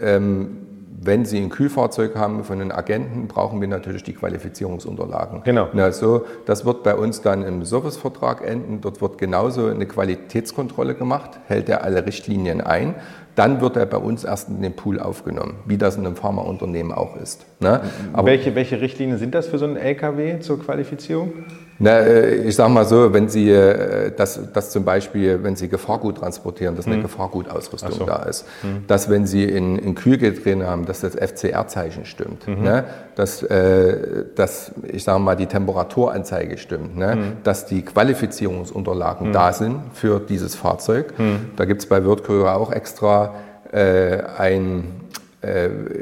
ähm, 0.00 0.63
wenn 1.04 1.26
Sie 1.26 1.38
ein 1.38 1.50
Kühlfahrzeug 1.50 2.16
haben 2.16 2.44
von 2.44 2.58
den 2.58 2.72
Agenten, 2.72 3.28
brauchen 3.28 3.60
wir 3.60 3.68
natürlich 3.68 4.02
die 4.04 4.14
Qualifizierungsunterlagen. 4.14 5.42
Genau. 5.44 5.68
Na, 5.74 5.92
so, 5.92 6.24
das 6.46 6.64
wird 6.64 6.82
bei 6.82 6.94
uns 6.94 7.20
dann 7.20 7.42
im 7.42 7.64
Servicevertrag 7.64 8.46
enden. 8.46 8.80
Dort 8.80 9.02
wird 9.02 9.18
genauso 9.18 9.66
eine 9.66 9.86
Qualitätskontrolle 9.86 10.94
gemacht, 10.94 11.40
hält 11.46 11.68
er 11.68 11.84
alle 11.84 12.06
Richtlinien 12.06 12.60
ein. 12.62 12.94
Dann 13.34 13.60
wird 13.60 13.76
er 13.76 13.84
bei 13.84 13.96
uns 13.98 14.24
erst 14.24 14.48
in 14.48 14.62
den 14.62 14.74
Pool 14.74 15.00
aufgenommen, 15.00 15.56
wie 15.66 15.76
das 15.76 15.96
in 15.96 16.06
einem 16.06 16.16
Pharmaunternehmen 16.16 16.92
auch 16.92 17.16
ist. 17.16 17.44
Ne? 17.60 17.80
Aber 18.12 18.28
welche, 18.28 18.54
welche 18.54 18.80
Richtlinien 18.80 19.18
sind 19.18 19.34
das 19.34 19.48
für 19.48 19.58
so 19.58 19.64
einen 19.64 19.76
LKW 19.76 20.38
zur 20.38 20.60
Qualifizierung? 20.60 21.32
Na, 21.78 21.98
äh, 21.98 22.36
ich 22.48 22.54
sage 22.54 22.70
mal 22.70 22.84
so, 22.84 23.12
wenn 23.12 23.28
Sie 23.28 23.50
äh, 23.50 24.12
das, 24.16 24.40
das 24.52 24.70
zum 24.70 24.84
Beispiel, 24.84 25.42
wenn 25.42 25.56
Sie 25.56 25.68
Gefahrgut 25.68 26.18
transportieren, 26.18 26.76
dass 26.76 26.86
eine 26.86 26.98
mhm. 26.98 27.02
Gefahrgutausrüstung 27.02 27.92
so. 27.92 28.04
da 28.04 28.22
ist, 28.22 28.46
mhm. 28.62 28.86
dass 28.86 29.10
wenn 29.10 29.26
Sie 29.26 29.44
in, 29.44 29.78
in 29.78 29.94
Kühlgel 29.94 30.34
drin 30.34 30.64
haben, 30.64 30.86
dass 30.86 31.00
das 31.00 31.14
FCR-Zeichen 31.16 32.04
stimmt, 32.04 32.46
mhm. 32.46 32.62
ne? 32.62 32.84
dass, 33.16 33.42
äh, 33.42 34.24
dass 34.34 34.72
ich 34.86 35.04
sage 35.04 35.18
mal 35.20 35.34
die 35.34 35.46
Temperaturanzeige 35.46 36.58
stimmt, 36.58 36.96
ne? 36.96 37.16
Mhm. 37.16 37.32
dass 37.42 37.66
die 37.66 37.82
Qualifizierungsunterlagen 37.82 39.28
mhm. 39.28 39.32
da 39.32 39.52
sind 39.52 39.80
für 39.94 40.20
dieses 40.20 40.54
Fahrzeug. 40.54 41.18
Mhm. 41.18 41.50
Da 41.56 41.64
gibt 41.64 41.82
es 41.82 41.88
bei 41.88 42.04
Wirtcourier 42.04 42.54
auch 42.54 42.72
extra 42.72 43.34
äh, 43.72 44.22
ein 44.38 45.00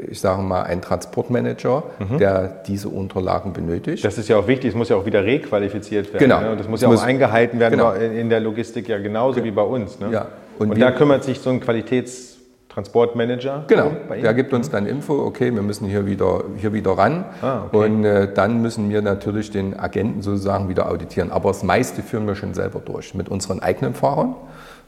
ich 0.09 0.19
sage 0.19 0.41
mal, 0.41 0.63
ein 0.63 0.81
Transportmanager, 0.81 1.83
mhm. 1.99 2.17
der 2.17 2.47
diese 2.67 2.89
Unterlagen 2.89 3.53
benötigt. 3.53 4.03
Das 4.03 4.17
ist 4.17 4.29
ja 4.29 4.37
auch 4.37 4.47
wichtig, 4.47 4.69
es 4.69 4.75
muss 4.75 4.89
ja 4.89 4.95
auch 4.95 5.05
wieder 5.05 5.23
requalifiziert 5.23 6.13
werden. 6.13 6.23
Genau. 6.23 6.41
Ne? 6.41 6.51
Und 6.51 6.59
das 6.59 6.67
muss 6.67 6.81
ja 6.81 6.89
das 6.89 6.99
auch 6.99 7.01
muss, 7.01 7.09
eingehalten 7.09 7.59
werden 7.59 7.77
genau. 7.77 7.91
in 7.93 8.29
der 8.29 8.39
Logistik 8.39 8.87
ja 8.87 8.97
genauso 8.97 9.35
genau. 9.35 9.45
wie 9.45 9.51
bei 9.51 9.63
uns. 9.63 9.99
Ne? 9.99 10.09
Ja. 10.11 10.27
Und, 10.59 10.71
Und 10.71 10.79
da 10.79 10.91
kümmert 10.91 11.23
sich 11.23 11.39
so 11.39 11.49
ein 11.49 11.61
Qualitäts- 11.61 12.33
Transportmanager? 12.73 13.65
Genau, 13.67 13.91
der 14.09 14.33
gibt 14.33 14.51
uns 14.51 14.69
dann 14.69 14.87
Info, 14.87 15.13
okay, 15.13 15.53
wir 15.53 15.61
müssen 15.61 15.87
hier 15.87 16.07
wieder, 16.07 16.43
hier 16.57 16.73
wieder 16.73 16.91
ran 16.91 17.25
ah, 17.41 17.65
okay. 17.67 17.77
und 17.77 18.03
äh, 18.03 18.33
dann 18.33 18.63
müssen 18.63 18.89
wir 18.89 19.03
natürlich 19.03 19.51
den 19.51 19.79
Agenten 19.79 20.23
sozusagen 20.23 20.69
wieder 20.69 20.89
auditieren. 20.89 21.31
Aber 21.31 21.49
das 21.49 21.61
meiste 21.61 22.01
führen 22.01 22.25
wir 22.25 22.35
schon 22.35 22.55
selber 22.55 22.79
durch 22.79 23.13
mit 23.13 23.29
unseren 23.29 23.59
eigenen 23.59 23.93
Fahrern. 23.93 24.35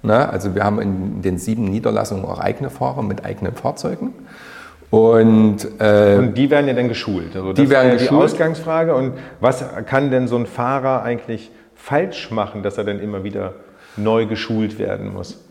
Na, 0.06 0.30
also 0.30 0.56
wir 0.56 0.63
haben 0.63 0.80
in 0.80 1.22
den 1.22 1.38
sieben 1.38 1.65
Niederlassungen 1.65 2.26
auch 2.26 2.39
eigene 2.39 2.70
Fahrer 2.70 3.02
mit 3.02 3.26
eigenen 3.26 3.54
Fahrzeugen. 3.54 4.13
Und, 4.91 5.58
äh, 5.80 6.15
und 6.18 6.36
die 6.36 6.50
werden 6.50 6.68
ja 6.68 6.74
dann 6.74 6.88
geschult. 6.88 7.36
Also 7.36 7.54
das 7.54 7.63
die 7.63 7.70
werden 7.70 7.91
ja 7.91 7.96
die 7.98 8.10
Ausgangsfrage. 8.10 8.96
Und 8.96 9.13
was 9.39 9.65
kann 9.86 10.12
denn 10.12 10.28
so 10.28 10.38
ein 10.38 10.46
Fahrer 10.46 11.04
eigentlich 11.04 11.52
falsch 11.74 12.32
machen, 12.32 12.63
dass 12.63 12.78
er 12.78 12.84
dann 12.84 13.00
immer 13.00 13.24
wieder 13.24 13.54
neu 13.98 14.26
geschult 14.26 14.80
werden 14.80 15.13
muss? 15.13 15.44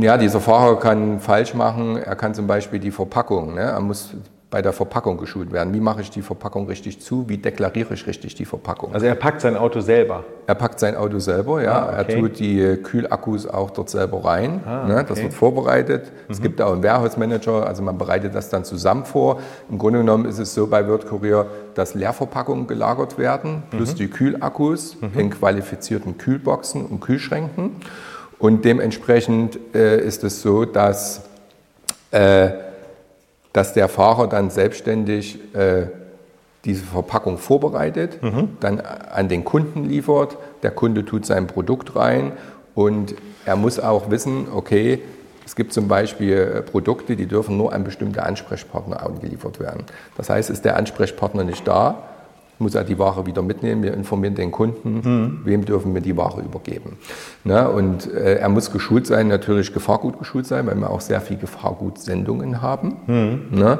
Ja, 0.00 0.16
dieser 0.16 0.40
Fahrer 0.40 0.78
kann 0.78 1.20
falsch 1.20 1.54
machen. 1.54 1.96
Er 1.96 2.14
kann 2.14 2.34
zum 2.34 2.46
Beispiel 2.46 2.78
die 2.78 2.92
Verpackung, 2.92 3.54
ne? 3.54 3.62
er 3.62 3.80
muss 3.80 4.14
bei 4.48 4.62
der 4.62 4.72
Verpackung 4.72 5.18
geschult 5.18 5.50
werden. 5.50 5.74
Wie 5.74 5.80
mache 5.80 6.02
ich 6.02 6.10
die 6.10 6.22
Verpackung 6.22 6.68
richtig 6.68 7.00
zu? 7.00 7.28
Wie 7.28 7.36
deklariere 7.36 7.94
ich 7.94 8.06
richtig 8.06 8.36
die 8.36 8.44
Verpackung? 8.44 8.94
Also 8.94 9.06
er 9.06 9.16
packt 9.16 9.40
sein 9.40 9.56
Auto 9.56 9.80
selber? 9.80 10.22
Er 10.46 10.54
packt 10.54 10.78
sein 10.78 10.94
Auto 10.94 11.18
selber, 11.18 11.62
ja. 11.62 11.86
Ah, 11.86 12.00
okay. 12.00 12.12
Er 12.14 12.20
tut 12.20 12.38
die 12.38 12.76
Kühlakkus 12.82 13.48
auch 13.48 13.70
dort 13.70 13.90
selber 13.90 14.24
rein. 14.24 14.60
Ah, 14.64 14.86
ne? 14.86 15.04
Das 15.06 15.20
wird 15.20 15.34
vorbereitet. 15.34 16.04
Mhm. 16.04 16.32
Es 16.32 16.40
gibt 16.40 16.62
auch 16.62 16.72
einen 16.72 16.84
Warehouse 16.84 17.16
Manager, 17.16 17.66
also 17.66 17.82
man 17.82 17.98
bereitet 17.98 18.36
das 18.36 18.48
dann 18.48 18.64
zusammen 18.64 19.04
vor. 19.04 19.40
Im 19.68 19.78
Grunde 19.78 19.98
genommen 19.98 20.26
ist 20.26 20.38
es 20.38 20.54
so 20.54 20.68
bei 20.68 20.86
World 20.86 21.08
Courier, 21.08 21.46
dass 21.74 21.94
Leerverpackungen 21.94 22.68
gelagert 22.68 23.18
werden, 23.18 23.64
plus 23.70 23.94
mhm. 23.94 23.96
die 23.96 24.08
Kühlakkus 24.08 24.96
mhm. 25.00 25.18
in 25.18 25.30
qualifizierten 25.30 26.18
Kühlboxen 26.18 26.86
und 26.86 27.00
Kühlschränken. 27.00 27.72
Und 28.38 28.64
dementsprechend 28.64 29.58
äh, 29.74 30.00
ist 30.00 30.22
es 30.22 30.42
so, 30.42 30.64
dass, 30.66 31.22
äh, 32.12 32.50
dass 33.56 33.72
der 33.72 33.88
Fahrer 33.88 34.26
dann 34.26 34.50
selbstständig 34.50 35.38
äh, 35.54 35.86
diese 36.66 36.84
Verpackung 36.84 37.38
vorbereitet, 37.38 38.22
mhm. 38.22 38.58
dann 38.60 38.80
an 38.80 39.30
den 39.30 39.46
Kunden 39.46 39.86
liefert, 39.86 40.36
der 40.62 40.72
Kunde 40.72 41.06
tut 41.06 41.24
sein 41.24 41.46
Produkt 41.46 41.96
rein 41.96 42.32
und 42.74 43.14
er 43.46 43.56
muss 43.56 43.80
auch 43.80 44.10
wissen, 44.10 44.48
okay, 44.54 45.00
es 45.46 45.56
gibt 45.56 45.72
zum 45.72 45.88
Beispiel 45.88 46.34
äh, 46.34 46.60
Produkte, 46.60 47.16
die 47.16 47.24
dürfen 47.24 47.56
nur 47.56 47.72
an 47.72 47.82
bestimmte 47.82 48.24
Ansprechpartner 48.24 49.02
angeliefert 49.02 49.58
werden. 49.58 49.84
Das 50.18 50.28
heißt, 50.28 50.50
ist 50.50 50.66
der 50.66 50.76
Ansprechpartner 50.76 51.44
nicht 51.44 51.66
da, 51.66 52.02
muss 52.58 52.74
er 52.74 52.84
die 52.84 52.98
Ware 52.98 53.26
wieder 53.26 53.42
mitnehmen. 53.42 53.82
Wir 53.82 53.94
informieren 53.94 54.34
den 54.34 54.50
Kunden, 54.50 55.00
mhm. 55.04 55.40
wem 55.44 55.64
dürfen 55.64 55.94
wir 55.94 56.00
die 56.00 56.16
Ware 56.16 56.40
übergeben. 56.40 56.96
Ne? 57.44 57.68
Und 57.68 58.12
äh, 58.12 58.36
er 58.36 58.48
muss 58.48 58.70
geschult 58.72 59.06
sein, 59.06 59.28
natürlich 59.28 59.72
Gefahrgut 59.72 60.18
geschult 60.18 60.46
sein, 60.46 60.66
weil 60.66 60.76
wir 60.76 60.90
auch 60.90 61.00
sehr 61.00 61.20
viel 61.20 61.36
Gefahrgutsendungen 61.36 62.62
haben. 62.62 62.96
Mhm. 63.06 63.58
Ne? 63.58 63.78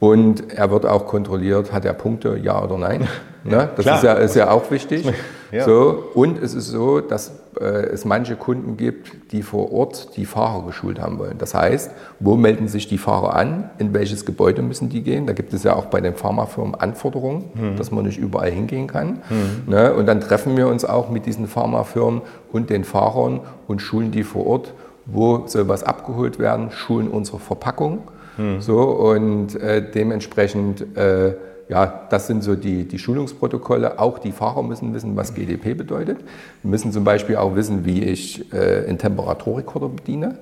Und 0.00 0.52
er 0.52 0.70
wird 0.70 0.86
auch 0.86 1.06
kontrolliert, 1.06 1.72
hat 1.72 1.84
er 1.84 1.94
Punkte, 1.94 2.38
ja 2.42 2.62
oder 2.62 2.78
nein. 2.78 3.08
Ne? 3.44 3.68
Das 3.76 3.84
ist 3.84 4.02
ja, 4.02 4.14
ist 4.14 4.36
ja, 4.36 4.50
auch 4.50 4.70
wichtig. 4.70 5.06
Ja. 5.52 5.66
So, 5.66 6.02
und 6.14 6.42
es 6.42 6.54
ist 6.54 6.68
so, 6.68 7.00
dass 7.00 7.32
äh, 7.60 7.64
es 7.64 8.04
manche 8.04 8.36
Kunden 8.36 8.76
gibt, 8.76 9.32
die 9.32 9.42
vor 9.42 9.70
Ort 9.70 10.16
die 10.16 10.24
Fahrer 10.24 10.64
geschult 10.64 10.98
haben 10.98 11.18
wollen. 11.18 11.36
Das 11.38 11.54
heißt, 11.54 11.90
wo 12.20 12.36
melden 12.36 12.68
sich 12.68 12.88
die 12.88 12.98
Fahrer 12.98 13.34
an? 13.36 13.70
In 13.78 13.92
welches 13.92 14.24
Gebäude 14.24 14.62
müssen 14.62 14.88
die 14.88 15.02
gehen? 15.02 15.26
Da 15.26 15.32
gibt 15.34 15.52
es 15.52 15.62
ja 15.62 15.76
auch 15.76 15.86
bei 15.86 16.00
den 16.00 16.14
Pharmafirmen 16.14 16.74
Anforderungen, 16.74 17.44
mhm. 17.54 17.76
dass 17.76 17.90
man 17.90 18.06
nicht 18.06 18.18
überall 18.18 18.50
hingehen 18.50 18.86
kann. 18.86 19.22
Mhm. 19.28 19.72
Ne? 19.72 19.92
Und 19.92 20.06
dann 20.06 20.20
treffen 20.20 20.56
wir 20.56 20.66
uns 20.66 20.84
auch 20.84 21.10
mit 21.10 21.26
diesen 21.26 21.46
Pharmafirmen 21.46 22.22
und 22.50 22.70
den 22.70 22.82
Fahrern 22.82 23.40
und 23.68 23.80
schulen 23.80 24.10
die 24.10 24.24
vor 24.24 24.46
Ort. 24.46 24.72
Wo 25.06 25.46
soll 25.46 25.68
was 25.68 25.82
abgeholt 25.82 26.38
werden? 26.38 26.70
Schulen 26.70 27.08
unsere 27.08 27.38
Verpackung 27.38 28.08
hm. 28.36 28.60
So, 28.60 28.80
und 28.80 29.54
äh, 29.56 29.82
dementsprechend, 29.90 30.96
äh, 30.96 31.34
ja, 31.68 32.06
das 32.10 32.26
sind 32.26 32.42
so 32.42 32.54
die, 32.56 32.86
die 32.86 32.98
Schulungsprotokolle. 32.98 33.98
Auch 33.98 34.18
die 34.18 34.32
Fahrer 34.32 34.62
müssen 34.62 34.92
wissen, 34.94 35.16
was 35.16 35.34
GDP 35.34 35.74
bedeutet. 35.74 36.18
Wir 36.62 36.70
müssen 36.70 36.92
zum 36.92 37.04
Beispiel 37.04 37.36
auch 37.36 37.54
wissen, 37.54 37.84
wie 37.84 38.02
ich 38.02 38.52
äh, 38.52 38.86
einen 38.86 38.98
Temperaturrekorder 38.98 39.88
bediene. 39.88 40.38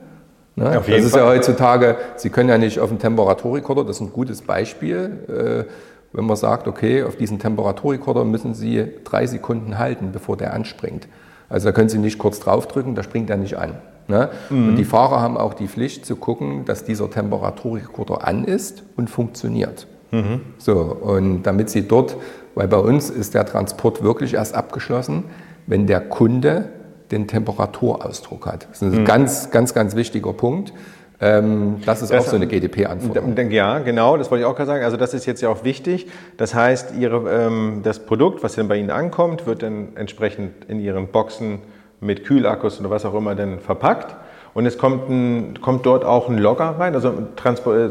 Ne? 0.54 0.82
das 0.86 0.86
ist 0.88 1.12
Fall. 1.12 1.20
ja 1.20 1.28
heutzutage, 1.28 1.96
Sie 2.16 2.28
können 2.28 2.48
ja 2.50 2.58
nicht 2.58 2.78
auf 2.78 2.90
einen 2.90 2.98
Temperaturrekorder, 2.98 3.84
das 3.84 3.96
ist 3.96 4.02
ein 4.02 4.12
gutes 4.12 4.42
Beispiel, 4.42 5.66
äh, 5.66 5.72
wenn 6.14 6.26
man 6.26 6.36
sagt, 6.36 6.68
okay, 6.68 7.04
auf 7.04 7.16
diesen 7.16 7.38
Temperaturrekorder 7.38 8.24
müssen 8.24 8.52
Sie 8.52 8.84
drei 9.04 9.26
Sekunden 9.26 9.78
halten, 9.78 10.10
bevor 10.12 10.36
der 10.36 10.52
anspringt. 10.52 11.08
Also 11.48 11.68
da 11.68 11.72
können 11.72 11.88
Sie 11.88 11.98
nicht 11.98 12.18
kurz 12.18 12.38
draufdrücken, 12.38 12.94
da 12.94 13.02
springt 13.02 13.30
er 13.30 13.38
nicht 13.38 13.56
an. 13.56 13.76
Ne? 14.08 14.30
Mhm. 14.50 14.68
Und 14.70 14.76
die 14.76 14.84
Fahrer 14.84 15.20
haben 15.20 15.36
auch 15.36 15.54
die 15.54 15.68
Pflicht 15.68 16.04
zu 16.06 16.16
gucken, 16.16 16.64
dass 16.64 16.84
dieser 16.84 17.10
Temperaturrekorder 17.10 18.26
an 18.26 18.44
ist 18.44 18.82
und 18.96 19.08
funktioniert. 19.08 19.86
Mhm. 20.10 20.40
So, 20.58 20.74
und 20.74 21.42
damit 21.44 21.70
sie 21.70 21.88
dort, 21.88 22.16
weil 22.54 22.68
bei 22.68 22.78
uns 22.78 23.10
ist 23.10 23.34
der 23.34 23.46
Transport 23.46 24.02
wirklich 24.02 24.34
erst 24.34 24.54
abgeschlossen, 24.54 25.24
wenn 25.66 25.86
der 25.86 26.00
Kunde 26.00 26.68
den 27.10 27.28
Temperaturausdruck 27.28 28.46
hat. 28.46 28.68
Das 28.70 28.82
ist 28.82 28.92
ein 28.92 29.00
mhm. 29.00 29.04
ganz, 29.04 29.50
ganz, 29.50 29.74
ganz 29.74 29.96
wichtiger 29.96 30.32
Punkt. 30.32 30.72
Ähm, 31.20 31.76
das 31.86 32.02
ist 32.02 32.12
das, 32.12 32.26
auch 32.26 32.30
so 32.30 32.36
eine 32.36 32.48
GDP-Anforderung. 32.48 33.36
Ja, 33.50 33.78
genau, 33.78 34.16
das 34.16 34.30
wollte 34.30 34.42
ich 34.42 34.46
auch 34.46 34.56
gerade 34.56 34.66
sagen. 34.66 34.84
Also 34.84 34.96
das 34.96 35.14
ist 35.14 35.24
jetzt 35.24 35.40
ja 35.40 35.50
auch 35.50 35.62
wichtig. 35.62 36.08
Das 36.36 36.52
heißt, 36.52 36.94
Ihre, 36.98 37.46
ähm, 37.46 37.80
das 37.84 38.00
Produkt, 38.00 38.42
was 38.42 38.56
dann 38.56 38.66
bei 38.66 38.76
Ihnen 38.76 38.90
ankommt, 38.90 39.46
wird 39.46 39.62
dann 39.62 39.90
entsprechend 39.94 40.64
in 40.66 40.80
Ihren 40.80 41.06
Boxen 41.06 41.60
mit 42.02 42.24
Kühlakkus 42.24 42.80
oder 42.80 42.90
was 42.90 43.04
auch 43.04 43.14
immer 43.14 43.34
denn 43.34 43.60
verpackt. 43.60 44.14
Und 44.54 44.66
es 44.66 44.76
kommt, 44.76 45.08
ein, 45.08 45.60
kommt 45.62 45.86
dort 45.86 46.04
auch 46.04 46.28
ein 46.28 46.36
Logger 46.36 46.78
rein. 46.78 46.94
Also 46.94 47.14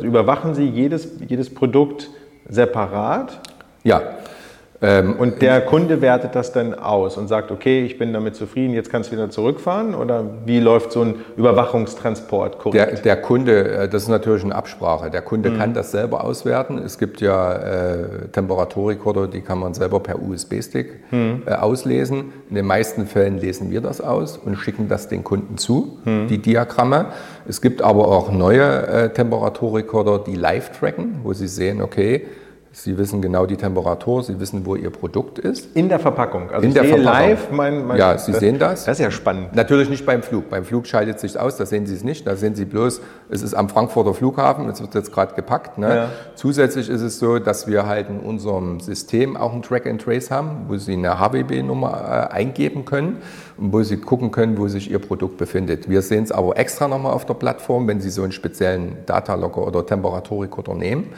überwachen 0.04 0.54
Sie 0.54 0.68
jedes, 0.68 1.20
jedes 1.28 1.54
Produkt 1.54 2.10
separat? 2.48 3.40
Ja, 3.84 4.02
ähm, 4.84 5.16
und 5.20 5.44
der 5.44 5.62
Kunde 5.62 6.02
wertet 6.02 6.34
das 6.34 6.52
dann 6.54 6.74
aus 6.74 7.16
und 7.16 7.28
sagt, 7.28 7.52
okay, 7.52 7.86
ich 7.86 8.00
bin 8.00 8.14
damit 8.14 8.36
zufrieden, 8.36 8.74
jetzt 8.74 8.90
kannst 8.90 9.12
du 9.12 9.16
wieder 9.16 9.30
zurückfahren? 9.30 9.94
Oder 9.94 10.26
wie 10.46 10.60
läuft 10.60 10.92
so 10.92 11.02
ein 11.02 11.16
Überwachungstransport 11.38 12.58
korrekt? 12.58 13.06
Der, 13.06 13.16
der 13.16 13.22
Kunde, 13.22 13.70
äh, 13.72 13.88
das 13.88 14.04
ist 14.04 14.10
natürlich 14.10 14.44
eine 14.44 14.56
Absprache. 14.56 15.12
Der 15.12 15.22
Kunde 15.22 15.52
mhm. 15.52 15.58
kann 15.60 15.74
das 15.76 15.92
selber 15.92 16.24
auswerten. 16.24 16.80
Es 16.80 16.98
gibt 16.98 17.22
ja 17.22 17.54
äh, 17.54 18.28
Temperaturrekorder, 18.32 19.28
die 19.28 19.42
kann 19.42 19.60
man 19.60 19.76
selber 19.76 20.00
per 20.00 20.20
USB-Stick 20.20 21.12
mhm. 21.12 21.44
äh, 21.46 21.52
auslesen. 21.52 22.34
In 22.50 22.56
den 22.56 22.66
meisten 22.66 23.06
Fällen 23.06 23.38
lesen 23.38 23.70
wir 23.70 23.82
das 23.82 24.02
aus 24.02 24.38
und 24.38 24.56
schicken 24.56 24.90
das 24.90 25.08
den 25.08 25.24
Kunden 25.24 25.60
zu, 25.60 26.00
mhm. 26.06 26.28
die 26.28 26.40
Diagramme. 26.40 27.06
Es 27.48 27.62
gibt 27.62 27.84
aber 27.84 28.08
auch 28.08 28.32
neue 28.32 28.88
äh, 28.88 29.10
Temperaturrekorder, 29.14 30.24
die 30.26 30.36
live 30.36 30.72
tracken, 30.72 31.20
wo 31.22 31.34
sie 31.34 31.48
sehen, 31.48 31.84
okay, 31.84 32.26
Sie 32.74 32.98
wissen 32.98 33.22
genau 33.22 33.46
die 33.46 33.58
Temperatur, 33.58 34.24
Sie 34.24 34.40
wissen, 34.40 34.66
wo 34.66 34.78
Ihr 34.78 34.92
Produkt 34.92 35.40
ist. 35.40 35.76
In 35.76 35.90
der 35.90 36.00
Verpackung. 36.00 36.50
Also 36.52 36.66
in 36.66 36.74
der 36.74 36.86
Verpackung. 36.86 37.04
live 37.04 37.52
mein, 37.52 37.86
mein 37.86 37.98
Ja, 37.98 38.18
Sie 38.18 38.32
das, 38.32 38.40
sehen 38.40 38.60
das. 38.60 38.86
Das 38.86 38.98
ist 38.98 39.04
ja 39.04 39.12
spannend. 39.12 39.54
Natürlich 39.56 39.90
nicht 39.90 40.06
beim 40.06 40.24
Flug. 40.24 40.50
Beim 40.50 40.64
Flug 40.64 40.88
schaltet 40.88 41.20
sich 41.20 41.38
aus, 41.38 41.58
da 41.58 41.66
sehen 41.66 41.86
Sie 41.86 41.94
es 41.94 42.06
nicht. 42.06 42.26
Da 42.26 42.38
sehen 42.38 42.56
Sie 42.56 42.64
bloß, 42.64 43.02
es 43.30 43.42
ist 43.42 43.56
am 43.56 43.68
Frankfurter 43.68 44.14
Flughafen, 44.14 44.70
es 44.70 44.80
wird 44.80 44.96
jetzt 44.96 45.12
gerade 45.12 45.36
gepackt. 45.36 45.78
Ne? 45.78 45.96
Ja. 45.96 46.10
Zusätzlich 46.36 46.88
ist 46.88 47.02
es 47.02 47.20
so, 47.20 47.40
dass 47.40 47.68
wir 47.68 47.88
halt 47.88 48.10
in 48.10 48.22
unserem 48.22 48.80
System 48.80 49.36
auch 49.36 49.54
ein 49.54 49.64
Track 49.64 49.86
and 49.86 50.02
Trace 50.02 50.32
haben, 50.32 50.68
wo 50.70 50.78
Sie 50.78 50.94
eine 50.94 51.20
HWB-Nummer 51.20 52.30
äh, 52.32 52.34
eingeben 52.34 52.86
können 52.86 53.18
und 53.58 53.74
wo 53.74 53.84
Sie 53.84 53.98
gucken 53.98 54.32
können, 54.32 54.58
wo 54.58 54.70
sich 54.70 54.90
Ihr 54.90 55.00
Produkt 55.00 55.36
befindet. 55.36 55.90
Wir 55.90 56.02
sehen 56.02 56.24
es 56.24 56.32
aber 56.32 56.58
extra 56.58 56.88
nochmal 56.88 57.12
auf 57.12 57.26
der 57.26 57.34
Plattform, 57.34 57.86
wenn 57.90 58.00
Sie 58.00 58.10
so 58.10 58.24
einen 58.24 58.32
speziellen 58.32 59.00
Datalogger 59.08 59.68
oder 59.68 59.86
Temperaturrekorder 59.86 60.74
nehmen 60.74 61.10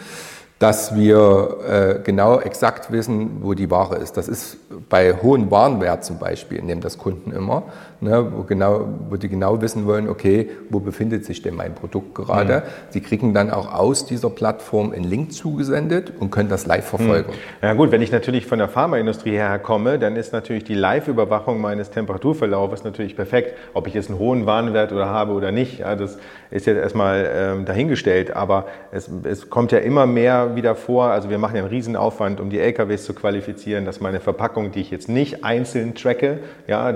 dass 0.63 0.95
wir 0.95 1.57
äh, 1.67 1.99
genau 2.05 2.39
exakt 2.39 2.89
wissen, 2.89 3.39
wo 3.41 3.53
die 3.53 3.69
Ware 3.69 3.97
ist. 3.97 4.15
Das 4.15 4.29
ist 4.29 4.55
bei 4.87 5.13
hohen 5.13 5.51
Warenwert 5.51 6.05
zum 6.05 6.19
Beispiel, 6.19 6.61
nehmen 6.61 6.79
das 6.79 6.97
Kunden 6.97 7.33
immer, 7.33 7.63
ne, 7.99 8.25
wo, 8.33 8.43
genau, 8.43 8.87
wo 9.09 9.17
die 9.17 9.27
genau 9.27 9.61
wissen 9.61 9.85
wollen, 9.85 10.07
okay, 10.07 10.49
wo 10.69 10.79
befindet 10.79 11.25
sich 11.25 11.41
denn 11.41 11.55
mein 11.55 11.75
Produkt 11.75 12.15
gerade. 12.15 12.59
Mhm. 12.59 12.61
Sie 12.91 13.01
kriegen 13.01 13.33
dann 13.33 13.51
auch 13.51 13.73
aus 13.73 14.05
dieser 14.05 14.29
Plattform 14.29 14.93
einen 14.93 15.03
Link 15.03 15.33
zugesendet 15.33 16.13
und 16.17 16.31
können 16.31 16.47
das 16.47 16.65
live 16.65 16.85
verfolgen. 16.85 17.31
Mhm. 17.31 17.67
Ja 17.67 17.73
gut, 17.73 17.91
wenn 17.91 18.01
ich 18.01 18.13
natürlich 18.13 18.45
von 18.45 18.59
der 18.59 18.69
Pharmaindustrie 18.69 19.31
her 19.31 19.59
komme, 19.59 19.99
dann 19.99 20.15
ist 20.15 20.31
natürlich 20.31 20.63
die 20.63 20.75
Live-Überwachung 20.75 21.59
meines 21.59 21.89
Temperaturverlaufes 21.89 22.85
natürlich 22.85 23.17
perfekt. 23.17 23.57
Ob 23.73 23.87
ich 23.87 23.95
jetzt 23.95 24.09
einen 24.09 24.17
hohen 24.17 24.45
Warenwert 24.45 24.93
oder 24.93 25.09
habe 25.09 25.33
oder 25.33 25.51
nicht, 25.51 25.79
ja, 25.79 25.97
das 25.97 26.17
ist 26.51 26.67
jetzt 26.67 26.77
erstmal 26.77 27.29
ähm, 27.35 27.65
dahingestellt. 27.65 28.33
Aber 28.33 28.67
es, 28.91 29.09
es 29.23 29.49
kommt 29.49 29.73
ja 29.73 29.79
immer 29.79 30.05
mehr 30.05 30.52
wieder 30.55 30.75
vor, 30.75 31.05
also 31.05 31.29
wir 31.29 31.37
machen 31.37 31.55
ja 31.55 31.61
einen 31.61 31.69
Riesenaufwand, 31.69 32.39
um 32.39 32.49
die 32.49 32.59
LKWs 32.59 33.05
zu 33.05 33.13
qualifizieren, 33.13 33.85
dass 33.85 33.99
meine 33.99 34.19
Verpackung, 34.19 34.71
die 34.71 34.81
ich 34.81 34.91
jetzt 34.91 35.09
nicht 35.09 35.43
einzeln 35.43 35.95
tracke, 35.95 36.39
ja, 36.67 36.91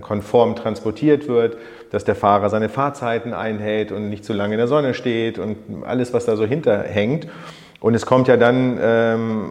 konform 0.00 0.56
transportiert 0.56 1.28
wird, 1.28 1.56
dass 1.90 2.04
der 2.04 2.14
Fahrer 2.14 2.50
seine 2.50 2.68
Fahrzeiten 2.68 3.34
einhält 3.34 3.92
und 3.92 4.08
nicht 4.08 4.24
zu 4.24 4.32
lange 4.32 4.54
in 4.54 4.58
der 4.58 4.68
Sonne 4.68 4.94
steht 4.94 5.38
und 5.38 5.56
alles, 5.84 6.12
was 6.12 6.24
da 6.24 6.36
so 6.36 6.44
hinterhängt. 6.44 7.28
Und 7.80 7.94
es 7.94 8.06
kommt 8.06 8.28
ja 8.28 8.36
dann, 8.36 8.78
ähm, 8.80 9.50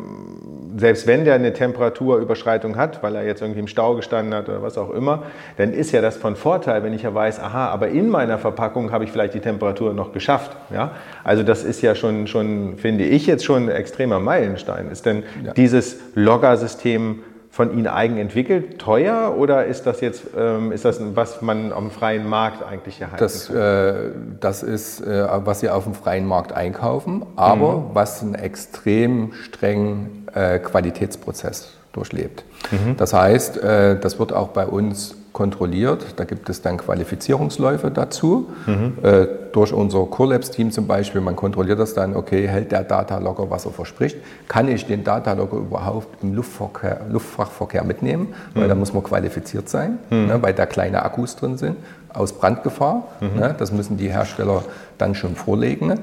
selbst 0.81 1.05
wenn 1.07 1.25
der 1.25 1.35
eine 1.35 1.53
Temperaturüberschreitung 1.53 2.75
hat, 2.75 3.01
weil 3.03 3.15
er 3.15 3.23
jetzt 3.23 3.41
irgendwie 3.41 3.59
im 3.59 3.67
Stau 3.67 3.95
gestanden 3.95 4.33
hat 4.33 4.49
oder 4.49 4.63
was 4.63 4.77
auch 4.77 4.89
immer, 4.89 5.23
dann 5.57 5.73
ist 5.73 5.91
ja 5.91 6.01
das 6.01 6.17
von 6.17 6.35
Vorteil, 6.35 6.83
wenn 6.83 6.91
ich 6.91 7.03
ja 7.03 7.13
weiß, 7.13 7.39
aha, 7.39 7.67
aber 7.67 7.89
in 7.89 8.09
meiner 8.09 8.39
Verpackung 8.39 8.91
habe 8.91 9.03
ich 9.03 9.11
vielleicht 9.11 9.35
die 9.35 9.39
Temperatur 9.39 9.93
noch 9.93 10.11
geschafft. 10.11 10.57
Ja? 10.73 10.91
Also 11.23 11.43
das 11.43 11.63
ist 11.63 11.81
ja 11.81 11.93
schon, 11.93 12.25
schon, 12.25 12.77
finde 12.77 13.05
ich 13.05 13.27
jetzt 13.27 13.45
schon 13.45 13.69
ein 13.69 13.75
extremer 13.75 14.19
Meilenstein. 14.19 14.89
Ist 14.89 15.05
denn 15.05 15.23
ja. 15.45 15.53
dieses 15.53 15.99
Logger-System 16.15 17.19
von 17.51 17.73
Ihnen 17.73 17.87
eigen 17.87 18.17
entwickelt, 18.17 18.79
teuer 18.79 19.35
oder 19.37 19.65
ist 19.65 19.85
das 19.85 19.99
jetzt 19.99 20.23
ähm, 20.37 20.71
ist 20.71 20.85
das 20.85 21.01
was 21.15 21.41
man 21.41 21.73
am 21.73 21.91
freien 21.91 22.27
Markt 22.27 22.63
eigentlich 22.63 23.01
erhalten 23.01 23.19
das? 23.19 23.49
Äh, 23.49 24.11
das 24.39 24.63
ist, 24.63 25.01
äh, 25.01 25.27
was 25.45 25.59
Sie 25.59 25.69
auf 25.69 25.83
dem 25.83 25.93
freien 25.93 26.25
Markt 26.25 26.53
einkaufen, 26.53 27.25
aber 27.35 27.77
mhm. 27.77 27.83
was 27.93 28.21
einen 28.21 28.35
extrem 28.35 29.33
strengen 29.33 30.25
äh, 30.33 30.59
Qualitätsprozess 30.59 31.73
durchlebt. 31.91 32.45
Mhm. 32.71 32.95
Das 32.95 33.13
heißt, 33.13 33.57
äh, 33.57 33.99
das 33.99 34.17
wird 34.17 34.31
auch 34.31 34.49
bei 34.49 34.65
uns 34.65 35.15
kontrolliert. 35.33 36.05
Da 36.17 36.23
gibt 36.23 36.49
es 36.49 36.61
dann 36.61 36.77
Qualifizierungsläufe 36.77 37.89
dazu. 37.91 38.49
Mhm. 38.65 38.93
Äh, 39.01 39.27
durch 39.51 39.73
unser 39.73 40.05
CoreLabs-Team 40.05 40.71
zum 40.71 40.87
Beispiel, 40.87 41.21
man 41.21 41.35
kontrolliert 41.35 41.79
das 41.79 41.93
dann, 41.93 42.15
okay, 42.15 42.47
hält 42.47 42.71
der 42.71 42.83
Datalogger, 42.83 43.49
was 43.49 43.65
er 43.65 43.71
verspricht? 43.71 44.17
Kann 44.47 44.67
ich 44.67 44.85
den 44.85 45.03
Datalogger 45.03 45.57
überhaupt 45.57 46.23
im 46.23 46.33
Luftverkehr, 46.33 47.01
Luftfrachtverkehr 47.09 47.83
mitnehmen? 47.83 48.33
Weil 48.53 48.67
da 48.67 48.75
mhm. 48.75 48.81
muss 48.81 48.93
man 48.93 49.03
qualifiziert 49.03 49.69
sein, 49.69 49.99
mhm. 50.09 50.27
ne, 50.27 50.41
weil 50.41 50.53
da 50.53 50.65
kleine 50.65 51.03
Akkus 51.03 51.35
drin 51.35 51.57
sind 51.57 51.77
aus 52.13 52.33
Brandgefahr. 52.33 53.07
Mhm. 53.19 53.39
Ne, 53.39 53.55
das 53.57 53.71
müssen 53.71 53.97
die 53.97 54.09
Hersteller 54.09 54.63
dann 54.97 55.15
schon 55.15 55.35
vorlegen. 55.35 55.99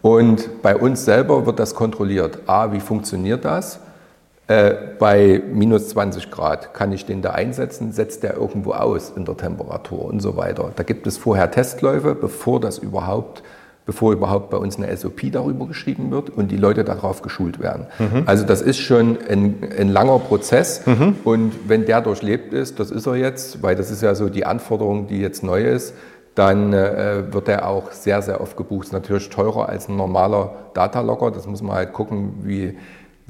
Und 0.00 0.62
bei 0.62 0.76
uns 0.76 1.04
selber 1.04 1.46
wird 1.46 1.60
das 1.60 1.74
kontrolliert. 1.74 2.40
A, 2.46 2.72
wie 2.72 2.80
funktioniert 2.80 3.44
das? 3.44 3.78
Äh, 4.52 4.74
bei 4.98 5.40
minus 5.50 5.88
20 5.88 6.30
Grad 6.30 6.74
kann 6.74 6.92
ich 6.92 7.06
den 7.06 7.22
da 7.22 7.30
einsetzen, 7.30 7.92
setzt 7.92 8.22
der 8.22 8.36
irgendwo 8.36 8.72
aus 8.72 9.10
in 9.16 9.24
der 9.24 9.36
Temperatur 9.36 10.04
und 10.04 10.20
so 10.20 10.36
weiter. 10.36 10.72
Da 10.76 10.82
gibt 10.82 11.06
es 11.06 11.16
vorher 11.16 11.50
Testläufe, 11.50 12.14
bevor 12.14 12.60
das 12.60 12.76
überhaupt, 12.76 13.42
bevor 13.86 14.12
überhaupt 14.12 14.50
bei 14.50 14.58
uns 14.58 14.76
eine 14.76 14.94
SOP 14.94 15.32
darüber 15.32 15.66
geschrieben 15.66 16.10
wird 16.10 16.28
und 16.28 16.50
die 16.50 16.58
Leute 16.58 16.84
darauf 16.84 17.22
geschult 17.22 17.60
werden. 17.60 17.86
Mhm. 17.98 18.24
Also 18.26 18.44
das 18.44 18.60
ist 18.60 18.78
schon 18.78 19.16
ein, 19.26 19.56
ein 19.78 19.88
langer 19.88 20.18
Prozess 20.18 20.86
mhm. 20.86 21.16
und 21.24 21.52
wenn 21.66 21.86
der 21.86 22.02
durchlebt 22.02 22.52
ist, 22.52 22.78
das 22.78 22.90
ist 22.90 23.06
er 23.06 23.16
jetzt, 23.16 23.62
weil 23.62 23.74
das 23.74 23.90
ist 23.90 24.02
ja 24.02 24.14
so 24.14 24.28
die 24.28 24.44
Anforderung, 24.44 25.06
die 25.06 25.20
jetzt 25.20 25.42
neu 25.42 25.64
ist, 25.64 25.94
dann 26.34 26.74
äh, 26.74 27.32
wird 27.32 27.48
er 27.48 27.68
auch 27.68 27.90
sehr, 27.92 28.20
sehr 28.20 28.42
oft 28.42 28.58
gebucht. 28.58 28.92
Natürlich 28.92 29.30
teurer 29.30 29.70
als 29.70 29.88
ein 29.88 29.96
normaler 29.96 30.56
Datalogger. 30.74 31.30
Das 31.30 31.46
muss 31.46 31.62
man 31.62 31.76
halt 31.76 31.92
gucken, 31.92 32.34
wie, 32.42 32.76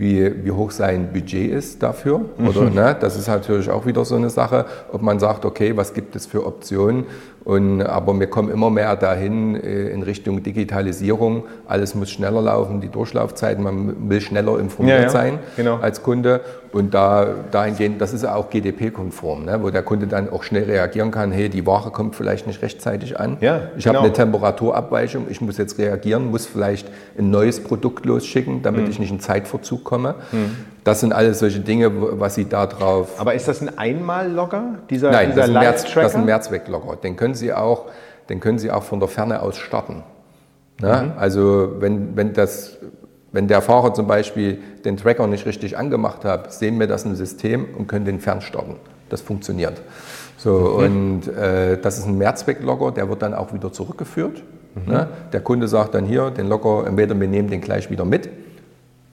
wie, 0.03 0.45
wie 0.45 0.51
hoch 0.51 0.73
sein 0.73 1.13
Budget 1.13 1.53
ist 1.53 1.83
dafür. 1.83 2.23
Oder, 2.45 2.63
mhm. 2.63 2.75
ne, 2.75 2.97
das 2.99 3.17
ist 3.17 3.29
natürlich 3.29 3.71
auch 3.71 3.87
wieder 3.87 4.05
so 4.05 4.17
eine 4.17 4.31
Sache, 4.31 4.67
ob 4.91 5.01
man 5.01 5.21
sagt, 5.21 5.45
okay, 5.45 5.77
was 5.77 5.95
gibt 5.95 6.17
es 6.17 6.27
für 6.27 6.45
Optionen 6.45 7.07
und, 7.45 7.83
aber 7.83 8.19
wir 8.21 8.29
kommen 8.29 8.51
immer 8.51 8.71
mehr 8.71 8.95
dahin 8.95 9.57
äh, 9.57 9.89
in 9.89 10.03
Richtung 10.03 10.43
Digitalisierung. 10.43 11.45
Alles 11.67 11.95
muss 11.95 12.11
schneller 12.11 12.41
laufen, 12.41 12.81
die 12.81 12.89
Durchlaufzeiten, 12.89 13.65
man 13.65 14.09
will 14.09 14.21
schneller 14.21 14.61
informiert 14.61 14.99
ja, 14.99 15.05
ja, 15.05 15.11
sein 15.11 15.39
genau. 15.57 15.79
als 15.79 16.03
Kunde. 16.03 16.41
Und 16.73 16.95
da, 16.95 17.27
dahingehend, 17.51 18.01
das 18.01 18.15
ist 18.15 18.23
ja 18.23 18.35
auch 18.35 18.49
GDP-konform, 18.49 19.45
ne, 19.45 19.59
wo 19.63 19.71
der 19.71 19.83
Kunde 19.83 20.07
dann 20.07 20.31
auch 20.31 20.43
schnell 20.43 20.65
reagieren 20.65 21.11
kann, 21.11 21.31
hey, 21.33 21.49
die 21.49 21.67
Ware 21.67 21.91
kommt 21.91 22.17
vielleicht 22.17 22.47
nicht 22.47 22.63
rechtzeitig 22.63 23.19
an. 23.21 23.37
Ja, 23.41 23.63
ich 23.77 23.85
genau. 23.85 23.97
habe 23.97 24.07
eine 24.07 24.15
Temperaturabweichung, 24.15 25.27
ich 25.29 25.41
muss 25.41 25.59
jetzt 25.59 25.79
reagieren, 25.79 26.31
muss 26.31 26.47
vielleicht 26.47 26.89
ein 27.19 27.31
neues 27.31 27.63
Produkt 27.63 28.07
losschicken, 28.07 28.63
damit 28.63 28.85
mhm. 28.85 28.91
ich 28.91 28.99
nicht 29.01 29.11
in 29.11 29.21
Zeitverzug 29.21 29.85
komme. 29.85 30.15
Mhm. 30.31 30.57
Das 30.85 31.01
sind 31.01 31.13
alles 31.13 31.39
solche 31.39 31.61
Dinge, 31.61 31.91
was 32.21 32.35
Sie 32.35 32.49
da 32.49 32.67
drauf. 32.67 33.21
Aber 33.21 33.35
ist 33.35 33.47
das 33.47 33.61
ein 33.61 33.79
Einmal-Logger? 33.79 34.81
Dieser, 34.91 35.13
Nein, 35.13 35.31
dieser 35.31 35.43
das, 35.43 35.49
ist 35.49 35.55
März, 35.55 35.95
das 35.95 36.07
ist 36.13 36.17
ein 36.17 36.25
Mehrzweck-Logger. 36.25 36.97
Den 36.97 37.17
können 37.17 37.35
Sie 37.35 37.53
auch, 37.53 37.87
den 38.29 38.41
können 38.41 38.59
Sie 38.59 38.71
auch 38.71 38.83
von 38.83 38.99
der 38.99 39.09
Ferne 39.09 39.43
aus 39.43 39.57
starten. 39.57 40.03
Ne? 40.81 41.13
Mhm. 41.13 41.19
Also 41.19 41.75
wenn, 41.79 42.17
wenn, 42.17 42.33
das, 42.33 42.79
wenn 43.31 43.47
der 43.47 43.63
Fahrer 43.63 43.95
zum 43.95 44.09
Beispiel 44.09 44.59
den 44.85 44.97
Tracker 44.97 45.27
nicht 45.29 45.47
richtig 45.47 45.79
angemacht 45.79 46.25
hat, 46.25 46.53
sehen 46.53 46.81
wir 46.81 46.89
das 46.89 47.05
im 47.05 47.15
System 47.15 47.67
und 47.79 47.87
können 47.87 48.05
den 48.05 48.19
fernstarten. 48.19 48.75
Das 49.09 49.21
funktioniert. 49.21 49.81
So, 50.37 50.79
mhm. 50.81 50.85
Und 50.85 51.29
äh, 51.29 51.79
das 51.81 51.99
ist 51.99 52.07
ein 52.07 52.19
Mehrzweck-Logger, 52.19 52.91
der 52.91 53.09
wird 53.09 53.23
dann 53.23 53.35
auch 53.35 53.53
wieder 53.53 53.73
zurückgeführt. 53.73 54.43
Mhm. 54.75 54.93
Ne? 54.93 55.09
Der 55.33 55.41
Kunde 55.43 55.69
sagt 55.69 55.95
dann 55.95 56.07
hier, 56.07 56.31
den 56.31 56.49
Logger, 56.49 56.89
entweder 56.89 57.19
wir 57.21 57.29
nehmen 57.29 57.49
den 57.49 57.61
gleich 57.61 57.89
wieder 57.89 58.05
mit 58.05 58.29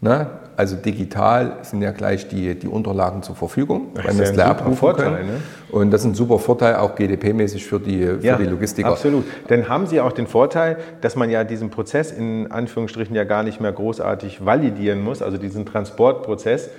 Ne? 0.02 0.28
Also 0.60 0.76
digital 0.76 1.60
sind 1.62 1.82
ja 1.82 1.92
gleich 1.92 2.28
die, 2.28 2.54
die 2.54 2.68
Unterlagen 2.68 3.24
zur 3.24 3.34
Verfügung, 3.38 3.94
das 3.94 4.08
wenn 4.08 4.18
wir 4.18 4.26
es 4.26 4.36
Vorteil, 4.78 5.24
Ne? 5.24 5.42
Und 5.72 5.90
das 5.90 6.02
ist 6.02 6.08
ein 6.08 6.16
super 6.16 6.38
Vorteil, 6.38 6.76
auch 6.76 6.96
GDP-mäßig 6.96 7.66
für 7.66 7.80
die, 7.80 8.04
für 8.04 8.20
ja, 8.22 8.36
die 8.36 8.44
Logistiker. 8.44 8.90
Absolut. 8.90 9.24
Denn 9.50 9.70
haben 9.70 9.88
Sie 9.88 10.02
auch 10.02 10.12
den 10.12 10.28
Vorteil, 10.28 10.76
dass 11.00 11.16
man 11.16 11.30
ja 11.30 11.46
diesen 11.46 11.70
Prozess 11.70 12.12
in 12.12 12.52
Anführungsstrichen 12.52 13.16
ja 13.16 13.24
gar 13.24 13.44
nicht 13.44 13.62
mehr 13.62 13.72
großartig 13.72 14.46
validieren 14.46 15.02
muss, 15.02 15.22
also 15.22 15.38
diesen 15.38 15.66
Transportprozess. 15.66 16.70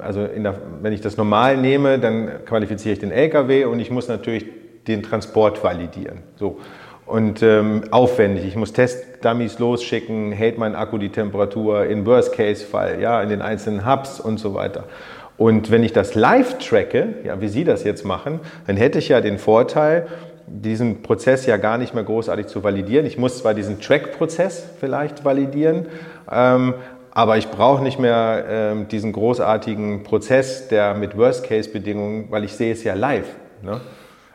Also 0.00 0.26
der, 0.26 0.56
wenn 0.82 0.92
ich 0.92 1.00
das 1.00 1.16
normal 1.16 1.56
nehme, 1.56 1.98
dann 1.98 2.44
qualifiziere 2.44 2.92
ich 2.92 2.98
den 2.98 3.10
LKW 3.10 3.64
und 3.64 3.80
ich 3.80 3.90
muss 3.90 4.08
natürlich 4.08 4.44
den 4.86 5.02
Transport 5.02 5.64
validieren. 5.64 6.18
So 6.36 6.58
und 7.08 7.42
ähm, 7.42 7.84
aufwendig. 7.90 8.46
Ich 8.46 8.54
muss 8.54 8.72
Testdummies 8.72 9.58
losschicken, 9.58 10.30
hält 10.30 10.58
mein 10.58 10.74
Akku 10.74 10.98
die 10.98 11.08
Temperatur 11.08 11.86
in 11.86 12.04
Worst-Case-Fall, 12.04 13.00
ja, 13.00 13.22
in 13.22 13.30
den 13.30 13.40
einzelnen 13.40 13.90
Hubs 13.90 14.20
und 14.20 14.38
so 14.38 14.54
weiter. 14.54 14.84
Und 15.38 15.70
wenn 15.70 15.82
ich 15.84 15.92
das 15.92 16.14
live 16.14 16.58
tracke, 16.58 17.14
ja, 17.24 17.40
wie 17.40 17.48
Sie 17.48 17.64
das 17.64 17.84
jetzt 17.84 18.04
machen, 18.04 18.40
dann 18.66 18.76
hätte 18.76 18.98
ich 18.98 19.08
ja 19.08 19.20
den 19.20 19.38
Vorteil, 19.38 20.06
diesen 20.46 21.02
Prozess 21.02 21.46
ja 21.46 21.56
gar 21.56 21.78
nicht 21.78 21.94
mehr 21.94 22.04
großartig 22.04 22.46
zu 22.46 22.62
validieren. 22.62 23.06
Ich 23.06 23.18
muss 23.18 23.38
zwar 23.38 23.54
diesen 23.54 23.80
Track-Prozess 23.80 24.68
vielleicht 24.78 25.24
validieren, 25.24 25.86
ähm, 26.30 26.74
aber 27.12 27.38
ich 27.38 27.48
brauche 27.48 27.82
nicht 27.82 27.98
mehr 27.98 28.44
ähm, 28.48 28.88
diesen 28.88 29.12
großartigen 29.12 30.02
Prozess 30.02 30.68
der 30.68 30.94
mit 30.94 31.16
Worst-Case-Bedingungen, 31.16 32.26
weil 32.30 32.44
ich 32.44 32.52
sehe 32.52 32.72
es 32.72 32.84
ja 32.84 32.94
live. 32.94 33.28
Ne? 33.62 33.80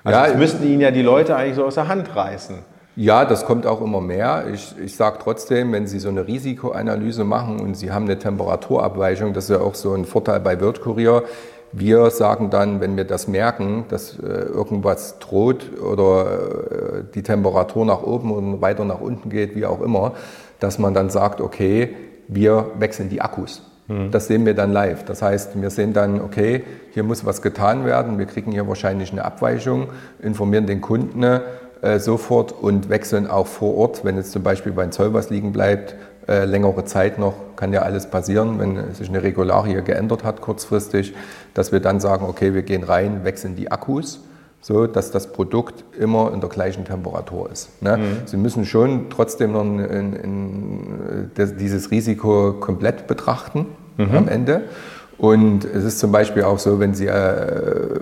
Also 0.04 0.20
ja, 0.20 0.28
das 0.28 0.38
müssten 0.38 0.64
Ihnen 0.66 0.82
ja 0.82 0.92
die 0.92 1.02
Leute 1.02 1.36
eigentlich 1.36 1.56
so 1.56 1.66
aus 1.66 1.76
der 1.76 1.88
Hand 1.88 2.16
reißen. 2.16 2.58
Ja, 2.96 3.26
das 3.26 3.46
kommt 3.46 3.66
auch 3.66 3.82
immer 3.82 4.02
mehr. 4.02 4.46
Ich, 4.54 4.76
ich 4.78 4.96
sage 4.96 5.18
trotzdem, 5.22 5.72
wenn 5.72 5.88
Sie 5.88 5.98
so 5.98 6.10
eine 6.10 6.28
Risikoanalyse 6.28 7.24
machen 7.24 7.60
und 7.60 7.76
Sie 7.76 7.92
haben 7.92 8.06
eine 8.06 8.20
Temperaturabweichung, 8.20 9.34
das 9.34 9.46
ist 9.46 9.50
ja 9.50 9.62
auch 9.62 9.74
so 9.74 9.94
ein 9.94 10.06
Vorteil 10.06 10.40
bei 10.42 10.62
WorldCourier. 10.62 11.24
Wir 11.72 12.12
sagen 12.12 12.52
dann, 12.52 12.82
wenn 12.82 12.96
wir 12.96 13.06
das 13.06 13.28
merken, 13.28 13.86
dass 13.90 14.20
äh, 14.20 14.28
irgendwas 14.28 15.18
droht 15.18 15.72
oder 15.82 16.26
äh, 16.26 17.04
die 17.16 17.24
Temperatur 17.24 17.84
nach 17.84 18.04
oben 18.04 18.32
und 18.32 18.62
weiter 18.62 18.86
nach 18.86 19.02
unten 19.02 19.32
geht, 19.32 19.56
wie 19.56 19.66
auch 19.66 19.82
immer, 19.82 20.14
dass 20.60 20.78
man 20.78 20.94
dann 20.94 21.10
sagt, 21.10 21.42
okay, 21.42 21.96
wir 22.28 22.68
wechseln 22.78 23.10
die 23.10 23.22
Akkus. 23.22 23.64
Mhm. 23.88 24.12
Das 24.12 24.28
sehen 24.28 24.46
wir 24.46 24.54
dann 24.54 24.72
live. 24.72 25.04
Das 25.06 25.22
heißt, 25.22 25.62
wir 25.62 25.70
sehen 25.70 25.94
dann, 25.94 26.22
okay, 26.22 26.64
hier 26.94 27.04
muss 27.04 27.26
was 27.26 27.42
getan 27.42 27.86
werden, 27.86 28.18
wir 28.18 28.26
kriegen 28.26 28.52
hier 28.52 28.68
wahrscheinlich 28.68 29.12
eine 29.12 29.26
Abweichung, 29.26 29.88
informieren 30.22 30.66
den 30.66 30.82
Kunden 30.82 31.24
äh, 31.24 32.00
sofort 32.00 32.52
und 32.52 32.90
wechseln 32.90 33.28
auch 33.28 33.48
vor 33.48 33.76
Ort, 33.76 34.06
wenn 34.06 34.16
jetzt 34.18 34.32
zum 34.32 34.44
Beispiel 34.44 34.72
beim 34.72 34.92
Zoll 34.92 35.14
was 35.14 35.30
liegen 35.30 35.52
bleibt, 35.52 35.96
äh, 36.28 36.46
längere 36.46 36.86
Zeit 36.86 37.20
noch, 37.20 37.34
kann 37.56 37.74
ja 37.74 37.82
alles 37.82 38.08
passieren, 38.10 38.58
wenn 38.60 38.94
sich 38.94 39.10
eine 39.10 39.24
Regularie 39.24 39.82
geändert 39.82 40.24
hat 40.24 40.40
kurzfristig, 40.40 41.14
dass 41.54 41.72
wir 41.72 41.82
dann 41.82 42.00
sagen, 42.00 42.26
okay, 42.26 42.54
wir 42.54 42.62
gehen 42.62 42.84
rein, 42.84 43.26
wechseln 43.26 43.56
die 43.56 43.72
Akkus 43.72 44.22
so 44.64 44.88
dass 44.88 45.12
das 45.12 45.28
Produkt 45.28 45.84
immer 46.00 46.32
in 46.34 46.40
der 46.40 46.50
gleichen 46.50 46.86
Temperatur 46.86 47.52
ist. 47.52 47.82
Ne? 47.84 47.98
Mhm. 47.98 48.04
Sie 48.26 48.38
müssen 48.38 48.66
schon 48.66 49.10
trotzdem 49.10 49.52
noch 49.52 49.62
in, 49.62 49.80
in, 49.80 50.14
in, 50.14 51.32
dieses 51.60 51.92
Risiko 51.92 52.54
komplett 52.54 53.06
betrachten 53.06 53.66
mhm. 53.98 54.16
am 54.16 54.28
Ende. 54.30 54.64
Und 55.18 55.66
es 55.66 55.84
ist 55.84 56.00
zum 56.00 56.14
Beispiel 56.14 56.44
auch 56.44 56.60
so, 56.60 56.80
wenn 56.80 56.94
Sie, 56.94 57.08
äh, 57.08 58.00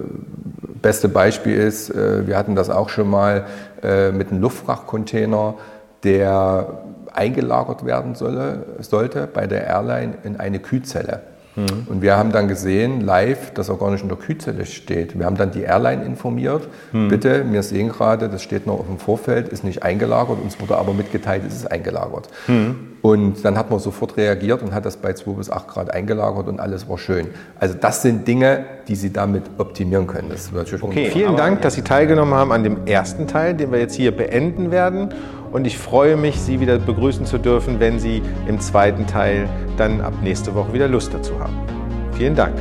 beste 0.83 1.09
Beispiel 1.09 1.57
ist, 1.57 1.89
äh, 1.89 2.27
wir 2.27 2.37
hatten 2.37 2.55
das 2.55 2.69
auch 2.69 2.89
schon 2.89 3.09
mal 3.09 3.45
äh, 3.81 4.11
mit 4.11 4.31
einem 4.31 4.41
Luftfrachtcontainer, 4.41 5.55
der 6.03 6.83
eingelagert 7.11 7.85
werden 7.85 8.13
solle, 8.13 8.65
sollte 8.79 9.27
bei 9.27 9.47
der 9.47 9.65
Airline 9.65 10.13
in 10.23 10.39
eine 10.39 10.59
Kühlzelle. 10.59 11.21
Mhm. 11.55 11.87
Und 11.87 12.01
wir 12.01 12.17
haben 12.17 12.31
dann 12.31 12.47
gesehen, 12.47 13.01
live, 13.01 13.51
dass 13.53 13.69
er 13.69 13.75
gar 13.75 13.91
nicht 13.91 14.03
in 14.03 14.09
der 14.09 14.17
Kühlzelle 14.17 14.65
steht. 14.65 15.17
Wir 15.17 15.25
haben 15.25 15.37
dann 15.37 15.51
die 15.51 15.61
Airline 15.61 16.03
informiert. 16.03 16.67
Mhm. 16.91 17.09
Bitte, 17.09 17.45
wir 17.51 17.63
sehen 17.63 17.89
gerade, 17.89 18.29
das 18.29 18.41
steht 18.41 18.67
noch 18.67 18.79
auf 18.79 18.87
dem 18.87 18.99
Vorfeld, 18.99 19.49
ist 19.49 19.63
nicht 19.63 19.83
eingelagert. 19.83 20.37
Uns 20.41 20.59
wurde 20.59 20.77
aber 20.77 20.93
mitgeteilt, 20.93 21.43
es 21.47 21.55
ist 21.55 21.71
eingelagert. 21.71 22.29
Mhm. 22.47 22.91
Und 23.01 23.43
dann 23.43 23.57
hat 23.57 23.71
man 23.71 23.79
sofort 23.79 24.15
reagiert 24.15 24.61
und 24.61 24.73
hat 24.75 24.85
das 24.85 24.97
bei 24.97 25.13
2 25.13 25.31
bis 25.31 25.49
8 25.49 25.67
Grad 25.67 25.91
eingelagert 25.91 26.47
und 26.47 26.59
alles 26.59 26.87
war 26.87 26.99
schön. 26.99 27.29
Also 27.59 27.75
das 27.79 28.03
sind 28.03 28.27
Dinge, 28.27 28.65
die 28.87 28.95
Sie 28.95 29.11
damit 29.11 29.43
optimieren 29.57 30.05
können. 30.05 30.29
Das 30.29 30.51
okay, 30.53 31.09
vielen 31.11 31.35
Dank, 31.35 31.61
dass 31.61 31.73
Sie 31.73 31.81
teilgenommen 31.81 32.35
haben 32.35 32.51
an 32.51 32.63
dem 32.63 32.85
ersten 32.85 33.27
Teil, 33.27 33.55
den 33.55 33.71
wir 33.71 33.79
jetzt 33.79 33.95
hier 33.95 34.15
beenden 34.15 34.69
werden. 34.69 35.09
Und 35.51 35.65
ich 35.65 35.77
freue 35.77 36.15
mich, 36.15 36.39
Sie 36.39 36.59
wieder 36.59 36.77
begrüßen 36.79 37.25
zu 37.25 37.37
dürfen, 37.37 37.79
wenn 37.79 37.99
Sie 37.99 38.21
im 38.47 38.59
zweiten 38.59 39.05
Teil 39.05 39.49
dann 39.77 40.01
ab 40.01 40.13
nächste 40.23 40.55
Woche 40.55 40.73
wieder 40.73 40.87
Lust 40.87 41.13
dazu 41.13 41.39
haben. 41.39 41.55
Vielen 42.13 42.35
Dank. 42.35 42.55